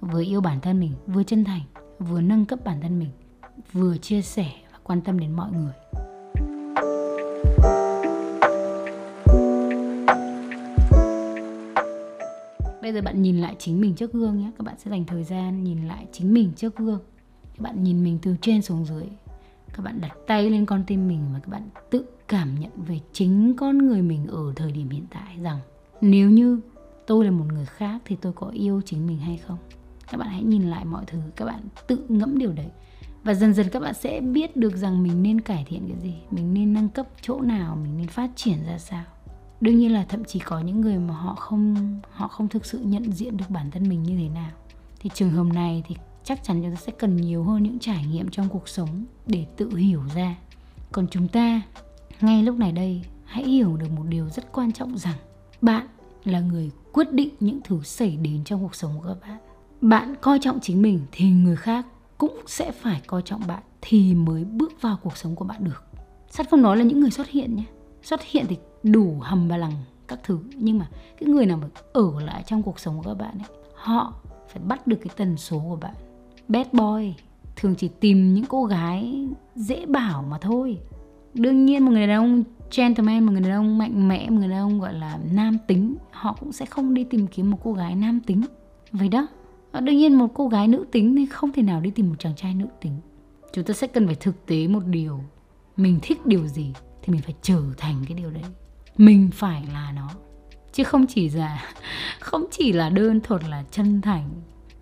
vừa 0.00 0.22
yêu 0.22 0.40
bản 0.40 0.60
thân 0.60 0.80
mình, 0.80 0.92
vừa 1.06 1.22
chân 1.22 1.44
thành 1.44 1.62
vừa 1.98 2.20
nâng 2.20 2.46
cấp 2.46 2.58
bản 2.64 2.80
thân 2.80 2.98
mình, 2.98 3.10
vừa 3.72 3.96
chia 3.96 4.22
sẻ 4.22 4.52
và 4.72 4.78
quan 4.82 5.00
tâm 5.00 5.18
đến 5.18 5.32
mọi 5.32 5.50
người. 5.52 5.72
Bây 12.82 12.92
giờ 12.92 13.02
bạn 13.02 13.22
nhìn 13.22 13.40
lại 13.40 13.56
chính 13.58 13.80
mình 13.80 13.94
trước 13.94 14.12
gương 14.12 14.38
nhé. 14.38 14.50
Các 14.58 14.64
bạn 14.64 14.74
sẽ 14.78 14.90
dành 14.90 15.04
thời 15.04 15.24
gian 15.24 15.64
nhìn 15.64 15.88
lại 15.88 16.06
chính 16.12 16.34
mình 16.34 16.52
trước 16.56 16.76
gương. 16.76 17.00
Các 17.56 17.60
bạn 17.60 17.84
nhìn 17.84 18.04
mình 18.04 18.18
từ 18.22 18.36
trên 18.40 18.62
xuống 18.62 18.84
dưới. 18.84 19.04
Các 19.72 19.82
bạn 19.82 20.00
đặt 20.00 20.16
tay 20.26 20.50
lên 20.50 20.66
con 20.66 20.84
tim 20.86 21.08
mình 21.08 21.20
và 21.32 21.38
các 21.38 21.48
bạn 21.48 21.68
tự 21.90 22.04
cảm 22.28 22.60
nhận 22.60 22.70
về 22.76 23.00
chính 23.12 23.54
con 23.56 23.78
người 23.78 24.02
mình 24.02 24.26
ở 24.26 24.52
thời 24.56 24.72
điểm 24.72 24.88
hiện 24.88 25.06
tại 25.10 25.36
rằng 25.42 25.58
nếu 26.00 26.30
như 26.30 26.60
tôi 27.06 27.24
là 27.24 27.30
một 27.30 27.44
người 27.52 27.66
khác 27.66 28.02
thì 28.04 28.16
tôi 28.20 28.32
có 28.32 28.48
yêu 28.48 28.80
chính 28.84 29.06
mình 29.06 29.18
hay 29.18 29.36
không? 29.36 29.58
Các 30.10 30.18
bạn 30.18 30.28
hãy 30.28 30.42
nhìn 30.42 30.62
lại 30.62 30.84
mọi 30.84 31.04
thứ, 31.06 31.18
các 31.36 31.44
bạn 31.44 31.60
tự 31.86 32.06
ngẫm 32.08 32.38
điều 32.38 32.52
đấy. 32.52 32.68
Và 33.24 33.34
dần 33.34 33.54
dần 33.54 33.66
các 33.72 33.80
bạn 33.80 33.94
sẽ 33.94 34.20
biết 34.20 34.56
được 34.56 34.76
rằng 34.76 35.02
mình 35.02 35.22
nên 35.22 35.40
cải 35.40 35.64
thiện 35.68 35.88
cái 35.88 35.98
gì, 36.02 36.14
mình 36.30 36.54
nên 36.54 36.72
nâng 36.72 36.88
cấp 36.88 37.06
chỗ 37.20 37.40
nào, 37.40 37.76
mình 37.76 37.96
nên 37.96 38.08
phát 38.08 38.30
triển 38.36 38.58
ra 38.66 38.78
sao. 38.78 39.04
Đương 39.60 39.78
nhiên 39.78 39.92
là 39.92 40.04
thậm 40.08 40.24
chí 40.24 40.38
có 40.38 40.60
những 40.60 40.80
người 40.80 40.98
mà 40.98 41.14
họ 41.14 41.34
không 41.34 42.00
họ 42.10 42.28
không 42.28 42.48
thực 42.48 42.66
sự 42.66 42.78
nhận 42.78 43.12
diện 43.12 43.36
được 43.36 43.50
bản 43.50 43.70
thân 43.70 43.88
mình 43.88 44.02
như 44.02 44.16
thế 44.18 44.28
nào. 44.28 44.50
Thì 45.00 45.10
trường 45.14 45.30
hợp 45.30 45.44
này 45.44 45.82
thì 45.86 45.96
chắc 46.24 46.44
chắn 46.44 46.62
chúng 46.62 46.70
ta 46.70 46.80
sẽ 46.80 46.92
cần 46.98 47.16
nhiều 47.16 47.44
hơn 47.44 47.62
những 47.62 47.78
trải 47.78 48.06
nghiệm 48.06 48.28
trong 48.28 48.48
cuộc 48.48 48.68
sống 48.68 49.04
để 49.26 49.46
tự 49.56 49.76
hiểu 49.76 50.02
ra. 50.14 50.36
Còn 50.92 51.06
chúng 51.10 51.28
ta, 51.28 51.62
ngay 52.20 52.42
lúc 52.42 52.56
này 52.56 52.72
đây, 52.72 53.02
hãy 53.24 53.44
hiểu 53.44 53.76
được 53.76 53.90
một 53.90 54.04
điều 54.08 54.28
rất 54.28 54.52
quan 54.52 54.72
trọng 54.72 54.98
rằng 54.98 55.16
bạn 55.60 55.86
là 56.24 56.40
người 56.40 56.70
quyết 56.92 57.12
định 57.12 57.28
những 57.40 57.60
thứ 57.64 57.82
xảy 57.82 58.16
đến 58.16 58.44
trong 58.44 58.62
cuộc 58.62 58.74
sống 58.74 58.92
của 59.00 59.08
các 59.08 59.28
bạn 59.28 59.38
bạn 59.84 60.14
coi 60.20 60.38
trọng 60.38 60.60
chính 60.60 60.82
mình 60.82 61.00
thì 61.12 61.30
người 61.30 61.56
khác 61.56 61.86
cũng 62.18 62.40
sẽ 62.46 62.72
phải 62.72 63.00
coi 63.06 63.22
trọng 63.22 63.46
bạn 63.46 63.62
thì 63.82 64.14
mới 64.14 64.44
bước 64.44 64.72
vào 64.80 64.98
cuộc 65.02 65.16
sống 65.16 65.36
của 65.36 65.44
bạn 65.44 65.64
được. 65.64 65.84
Sắt 66.30 66.50
không 66.50 66.62
nói 66.62 66.76
là 66.76 66.84
những 66.84 67.00
người 67.00 67.10
xuất 67.10 67.28
hiện 67.28 67.56
nhé. 67.56 67.64
Xuất 68.02 68.20
hiện 68.22 68.46
thì 68.48 68.58
đủ 68.82 69.16
hầm 69.20 69.48
và 69.48 69.56
lằng 69.56 69.72
các 70.08 70.18
thứ, 70.24 70.38
nhưng 70.54 70.78
mà 70.78 70.88
cái 71.20 71.28
người 71.28 71.46
nào 71.46 71.56
mà 71.56 71.68
ở 71.92 72.20
lại 72.20 72.42
trong 72.46 72.62
cuộc 72.62 72.78
sống 72.78 72.96
của 72.96 73.02
các 73.02 73.14
bạn 73.14 73.38
ấy, 73.38 73.56
họ 73.74 74.14
phải 74.52 74.62
bắt 74.62 74.86
được 74.86 74.96
cái 74.96 75.14
tần 75.16 75.36
số 75.36 75.58
của 75.58 75.76
bạn. 75.76 75.94
Bad 76.48 76.66
boy, 76.72 77.14
thường 77.56 77.74
chỉ 77.74 77.88
tìm 77.88 78.34
những 78.34 78.46
cô 78.46 78.64
gái 78.64 79.28
dễ 79.54 79.86
bảo 79.86 80.22
mà 80.22 80.38
thôi. 80.38 80.78
Đương 81.34 81.64
nhiên 81.64 81.84
một 81.84 81.90
người 81.90 82.06
đàn 82.06 82.16
ông 82.16 82.44
gentleman, 82.76 83.24
một 83.24 83.32
người 83.32 83.40
đàn 83.40 83.52
ông 83.52 83.78
mạnh 83.78 84.08
mẽ, 84.08 84.30
một 84.30 84.38
người 84.38 84.48
đàn 84.48 84.60
ông 84.60 84.80
gọi 84.80 84.94
là 84.94 85.18
nam 85.32 85.58
tính, 85.66 85.96
họ 86.10 86.36
cũng 86.40 86.52
sẽ 86.52 86.66
không 86.66 86.94
đi 86.94 87.04
tìm 87.04 87.26
kiếm 87.26 87.50
một 87.50 87.58
cô 87.64 87.72
gái 87.72 87.94
nam 87.94 88.20
tính. 88.20 88.42
Vậy 88.92 89.08
đó. 89.08 89.26
Ờ, 89.74 89.80
đương 89.80 89.96
nhiên 89.96 90.14
một 90.14 90.28
cô 90.34 90.48
gái 90.48 90.68
nữ 90.68 90.86
tính 90.92 91.16
thì 91.16 91.26
không 91.26 91.52
thể 91.52 91.62
nào 91.62 91.80
đi 91.80 91.90
tìm 91.90 92.08
một 92.08 92.14
chàng 92.18 92.34
trai 92.36 92.54
nữ 92.54 92.66
tính. 92.80 93.00
Chúng 93.52 93.64
ta 93.64 93.74
sẽ 93.74 93.86
cần 93.86 94.06
phải 94.06 94.14
thực 94.14 94.46
tế 94.46 94.68
một 94.68 94.82
điều. 94.86 95.20
Mình 95.76 95.98
thích 96.02 96.26
điều 96.26 96.46
gì 96.46 96.72
thì 97.02 97.12
mình 97.12 97.22
phải 97.22 97.34
trở 97.42 97.60
thành 97.76 98.04
cái 98.08 98.16
điều 98.16 98.30
đấy. 98.30 98.42
Mình 98.96 99.30
phải 99.32 99.62
là 99.72 99.92
nó. 99.92 100.10
Chứ 100.72 100.84
không 100.84 101.06
chỉ 101.06 101.28
là, 101.28 101.72
không 102.20 102.44
chỉ 102.50 102.72
là 102.72 102.88
đơn 102.90 103.20
thuần 103.20 103.42
là 103.42 103.64
chân 103.70 104.00
thành. 104.00 104.30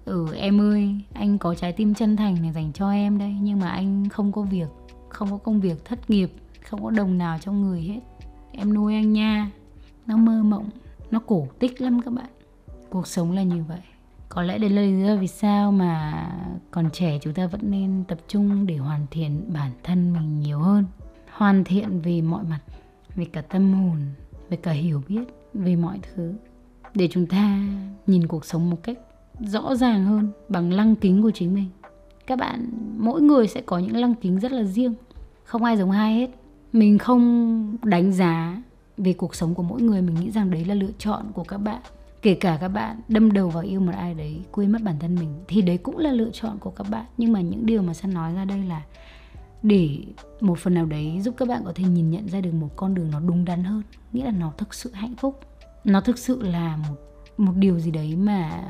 Ừ 0.04 0.34
em 0.34 0.60
ơi, 0.60 1.00
anh 1.14 1.38
có 1.38 1.54
trái 1.54 1.72
tim 1.72 1.94
chân 1.94 2.16
thành 2.16 2.42
này 2.42 2.52
dành 2.52 2.72
cho 2.72 2.90
em 2.90 3.18
đây, 3.18 3.36
nhưng 3.40 3.60
mà 3.60 3.68
anh 3.68 4.08
không 4.08 4.32
có 4.32 4.42
việc, 4.42 4.68
không 5.08 5.30
có 5.30 5.36
công 5.36 5.60
việc 5.60 5.84
thất 5.84 6.10
nghiệp, 6.10 6.32
không 6.62 6.84
có 6.84 6.90
đồng 6.90 7.18
nào 7.18 7.38
trong 7.38 7.62
người 7.62 7.82
hết. 7.82 8.00
Em 8.52 8.74
nuôi 8.74 8.94
anh 8.94 9.12
nha. 9.12 9.50
Nó 10.06 10.16
mơ 10.16 10.42
mộng, 10.42 10.70
nó 11.10 11.20
cổ 11.26 11.48
tích 11.58 11.80
lắm 11.80 12.00
các 12.02 12.14
bạn. 12.14 12.30
Cuộc 12.90 13.06
sống 13.06 13.32
là 13.32 13.42
như 13.42 13.64
vậy 13.68 13.80
có 14.34 14.42
lẽ 14.42 14.58
đây 14.58 14.70
là 14.70 14.82
lý 14.82 15.02
do 15.02 15.16
vì 15.16 15.26
sao 15.26 15.72
mà 15.72 16.28
còn 16.70 16.90
trẻ 16.92 17.18
chúng 17.22 17.34
ta 17.34 17.46
vẫn 17.46 17.60
nên 17.70 18.04
tập 18.08 18.18
trung 18.28 18.66
để 18.66 18.76
hoàn 18.76 19.06
thiện 19.10 19.52
bản 19.52 19.70
thân 19.82 20.12
mình 20.12 20.40
nhiều 20.40 20.58
hơn. 20.58 20.84
Hoàn 21.30 21.64
thiện 21.64 22.00
về 22.00 22.20
mọi 22.20 22.44
mặt, 22.44 22.60
về 23.16 23.24
cả 23.24 23.40
tâm 23.40 23.72
hồn, 23.72 23.98
về 24.50 24.56
cả 24.56 24.72
hiểu 24.72 25.02
biết, 25.08 25.24
về 25.54 25.76
mọi 25.76 25.98
thứ. 26.02 26.34
Để 26.94 27.08
chúng 27.12 27.26
ta 27.26 27.60
nhìn 28.06 28.26
cuộc 28.26 28.44
sống 28.44 28.70
một 28.70 28.76
cách 28.82 28.98
rõ 29.40 29.74
ràng 29.74 30.04
hơn 30.04 30.32
bằng 30.48 30.72
lăng 30.72 30.96
kính 30.96 31.22
của 31.22 31.30
chính 31.30 31.54
mình. 31.54 31.68
Các 32.26 32.38
bạn, 32.38 32.70
mỗi 32.98 33.22
người 33.22 33.48
sẽ 33.48 33.60
có 33.60 33.78
những 33.78 33.96
lăng 33.96 34.14
kính 34.14 34.40
rất 34.40 34.52
là 34.52 34.64
riêng. 34.64 34.94
Không 35.44 35.64
ai 35.64 35.76
giống 35.76 35.90
ai 35.90 36.14
hết. 36.14 36.30
Mình 36.72 36.98
không 36.98 37.76
đánh 37.82 38.12
giá 38.12 38.62
về 38.96 39.12
cuộc 39.12 39.34
sống 39.34 39.54
của 39.54 39.62
mỗi 39.62 39.82
người. 39.82 40.02
Mình 40.02 40.14
nghĩ 40.14 40.30
rằng 40.30 40.50
đấy 40.50 40.64
là 40.64 40.74
lựa 40.74 40.92
chọn 40.98 41.24
của 41.34 41.44
các 41.44 41.58
bạn 41.58 41.82
kể 42.22 42.34
cả 42.34 42.58
các 42.60 42.68
bạn 42.68 43.00
đâm 43.08 43.32
đầu 43.32 43.48
vào 43.48 43.62
yêu 43.62 43.80
một 43.80 43.92
ai 43.96 44.14
đấy, 44.14 44.40
quên 44.52 44.72
mất 44.72 44.82
bản 44.82 44.98
thân 44.98 45.14
mình, 45.14 45.44
thì 45.48 45.62
đấy 45.62 45.78
cũng 45.78 45.98
là 45.98 46.12
lựa 46.12 46.30
chọn 46.32 46.58
của 46.58 46.70
các 46.70 46.86
bạn. 46.90 47.04
Nhưng 47.16 47.32
mà 47.32 47.40
những 47.40 47.66
điều 47.66 47.82
mà 47.82 47.94
san 47.94 48.14
nói 48.14 48.34
ra 48.34 48.44
đây 48.44 48.62
là 48.64 48.82
để 49.62 49.98
một 50.40 50.58
phần 50.58 50.74
nào 50.74 50.86
đấy 50.86 51.20
giúp 51.20 51.34
các 51.36 51.48
bạn 51.48 51.62
có 51.64 51.72
thể 51.74 51.84
nhìn 51.84 52.10
nhận 52.10 52.28
ra 52.28 52.40
được 52.40 52.52
một 52.52 52.68
con 52.76 52.94
đường 52.94 53.10
nó 53.10 53.20
đúng 53.20 53.44
đắn 53.44 53.64
hơn, 53.64 53.82
nghĩa 54.12 54.24
là 54.24 54.30
nó 54.30 54.52
thực 54.58 54.74
sự 54.74 54.92
hạnh 54.92 55.14
phúc. 55.16 55.40
Nó 55.84 56.00
thực 56.00 56.18
sự 56.18 56.42
là 56.42 56.76
một 56.76 56.96
một 57.36 57.52
điều 57.56 57.78
gì 57.78 57.90
đấy 57.90 58.16
mà 58.16 58.64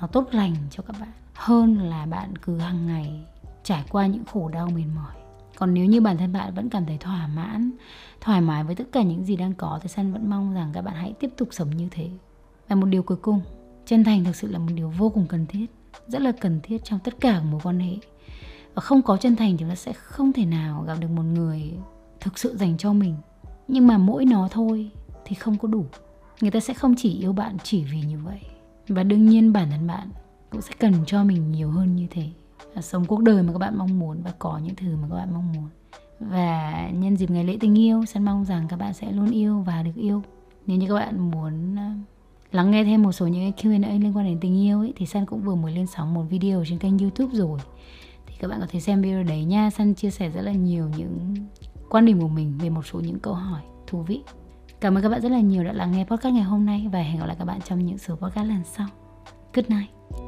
nó 0.00 0.06
tốt 0.06 0.28
lành 0.32 0.54
cho 0.70 0.82
các 0.82 0.96
bạn, 1.00 1.12
hơn 1.34 1.78
là 1.78 2.06
bạn 2.06 2.36
cứ 2.36 2.58
hàng 2.58 2.86
ngày 2.86 3.24
trải 3.62 3.84
qua 3.90 4.06
những 4.06 4.24
khổ 4.24 4.48
đau 4.48 4.66
mệt 4.66 4.84
mỏi. 4.96 5.12
Còn 5.56 5.74
nếu 5.74 5.84
như 5.84 6.00
bản 6.00 6.18
thân 6.18 6.32
bạn 6.32 6.54
vẫn 6.54 6.68
cảm 6.68 6.86
thấy 6.86 6.98
thỏa 6.98 7.26
mãn, 7.26 7.70
thoải 8.20 8.40
mái 8.40 8.64
với 8.64 8.74
tất 8.74 8.84
cả 8.92 9.02
những 9.02 9.24
gì 9.24 9.36
đang 9.36 9.54
có, 9.54 9.78
thì 9.82 9.88
san 9.88 10.12
vẫn 10.12 10.30
mong 10.30 10.54
rằng 10.54 10.70
các 10.72 10.82
bạn 10.82 10.94
hãy 10.94 11.14
tiếp 11.20 11.30
tục 11.36 11.48
sống 11.50 11.76
như 11.76 11.88
thế 11.90 12.08
và 12.68 12.76
một 12.76 12.86
điều 12.86 13.02
cuối 13.02 13.16
cùng, 13.16 13.40
chân 13.86 14.04
thành 14.04 14.24
thực 14.24 14.36
sự 14.36 14.48
là 14.48 14.58
một 14.58 14.72
điều 14.74 14.92
vô 14.98 15.10
cùng 15.10 15.26
cần 15.28 15.46
thiết, 15.46 15.66
rất 16.08 16.22
là 16.22 16.32
cần 16.32 16.60
thiết 16.62 16.84
trong 16.84 16.98
tất 17.04 17.14
cả 17.20 17.40
mối 17.40 17.60
quan 17.64 17.80
hệ. 17.80 17.96
Và 18.74 18.80
không 18.80 19.02
có 19.02 19.16
chân 19.16 19.36
thành 19.36 19.56
chúng 19.56 19.68
ta 19.68 19.74
sẽ 19.74 19.92
không 19.92 20.32
thể 20.32 20.44
nào 20.44 20.84
gặp 20.86 20.94
được 21.00 21.10
một 21.10 21.22
người 21.22 21.72
thực 22.20 22.38
sự 22.38 22.56
dành 22.56 22.78
cho 22.78 22.92
mình. 22.92 23.14
Nhưng 23.68 23.86
mà 23.86 23.98
mỗi 23.98 24.24
nó 24.24 24.48
thôi 24.50 24.90
thì 25.24 25.34
không 25.34 25.58
có 25.58 25.68
đủ. 25.68 25.84
Người 26.40 26.50
ta 26.50 26.60
sẽ 26.60 26.74
không 26.74 26.94
chỉ 26.98 27.18
yêu 27.18 27.32
bạn 27.32 27.56
chỉ 27.62 27.84
vì 27.84 28.00
như 28.00 28.18
vậy. 28.18 28.40
Và 28.88 29.02
đương 29.02 29.26
nhiên 29.26 29.52
bản 29.52 29.70
thân 29.70 29.86
bạn 29.86 30.10
cũng 30.50 30.60
sẽ 30.60 30.74
cần 30.78 30.94
cho 31.06 31.24
mình 31.24 31.52
nhiều 31.52 31.70
hơn 31.70 31.96
như 31.96 32.06
thế. 32.10 32.30
Và 32.74 32.82
sống 32.82 33.04
cuộc 33.04 33.22
đời 33.22 33.42
mà 33.42 33.52
các 33.52 33.58
bạn 33.58 33.78
mong 33.78 33.98
muốn 33.98 34.22
và 34.24 34.32
có 34.38 34.60
những 34.64 34.74
thứ 34.74 34.96
mà 34.96 35.08
các 35.10 35.16
bạn 35.16 35.34
mong 35.34 35.52
muốn. 35.52 35.68
Và 36.20 36.88
nhân 36.94 37.16
dịp 37.16 37.30
ngày 37.30 37.44
lễ 37.44 37.56
tình 37.60 37.78
yêu 37.78 38.04
xin 38.04 38.24
mong 38.24 38.44
rằng 38.44 38.66
các 38.68 38.76
bạn 38.76 38.94
sẽ 38.94 39.12
luôn 39.12 39.30
yêu 39.30 39.60
và 39.60 39.82
được 39.82 39.94
yêu. 39.96 40.22
Nếu 40.66 40.76
như 40.76 40.88
các 40.88 40.94
bạn 40.94 41.30
muốn 41.30 41.76
ờ, 41.76 41.82
lắng 42.52 42.70
nghe 42.70 42.84
thêm 42.84 43.02
một 43.02 43.12
số 43.12 43.26
những 43.26 43.52
cái 43.52 43.72
Q&A 43.72 43.88
liên 43.88 44.16
quan 44.16 44.26
đến 44.26 44.38
tình 44.40 44.64
yêu 44.64 44.80
ấy, 44.80 44.92
thì 44.96 45.06
San 45.06 45.26
cũng 45.26 45.42
vừa 45.42 45.54
mới 45.54 45.72
lên 45.72 45.86
sóng 45.86 46.14
một 46.14 46.24
video 46.30 46.64
trên 46.68 46.78
kênh 46.78 46.98
YouTube 46.98 47.34
rồi 47.34 47.58
thì 48.26 48.34
các 48.38 48.48
bạn 48.48 48.60
có 48.60 48.66
thể 48.70 48.80
xem 48.80 49.02
video 49.02 49.22
đấy 49.22 49.44
nha 49.44 49.70
San 49.70 49.94
chia 49.94 50.10
sẻ 50.10 50.30
rất 50.30 50.42
là 50.42 50.52
nhiều 50.52 50.88
những 50.96 51.34
quan 51.88 52.04
điểm 52.04 52.20
của 52.20 52.28
mình 52.28 52.58
về 52.58 52.70
một 52.70 52.86
số 52.86 53.00
những 53.00 53.18
câu 53.18 53.34
hỏi 53.34 53.62
thú 53.86 54.02
vị 54.02 54.22
Cảm 54.80 54.94
ơn 54.94 55.02
các 55.02 55.08
bạn 55.08 55.20
rất 55.20 55.32
là 55.32 55.40
nhiều 55.40 55.64
đã 55.64 55.72
lắng 55.72 55.92
nghe 55.92 56.04
podcast 56.04 56.34
ngày 56.34 56.42
hôm 56.42 56.66
nay 56.66 56.88
và 56.92 56.98
hẹn 56.98 57.20
gặp 57.20 57.26
lại 57.26 57.36
các 57.38 57.44
bạn 57.44 57.60
trong 57.64 57.86
những 57.86 57.98
số 57.98 58.16
podcast 58.16 58.48
lần 58.48 58.62
sau. 58.64 58.86
Good 59.54 59.70
night. 59.70 60.27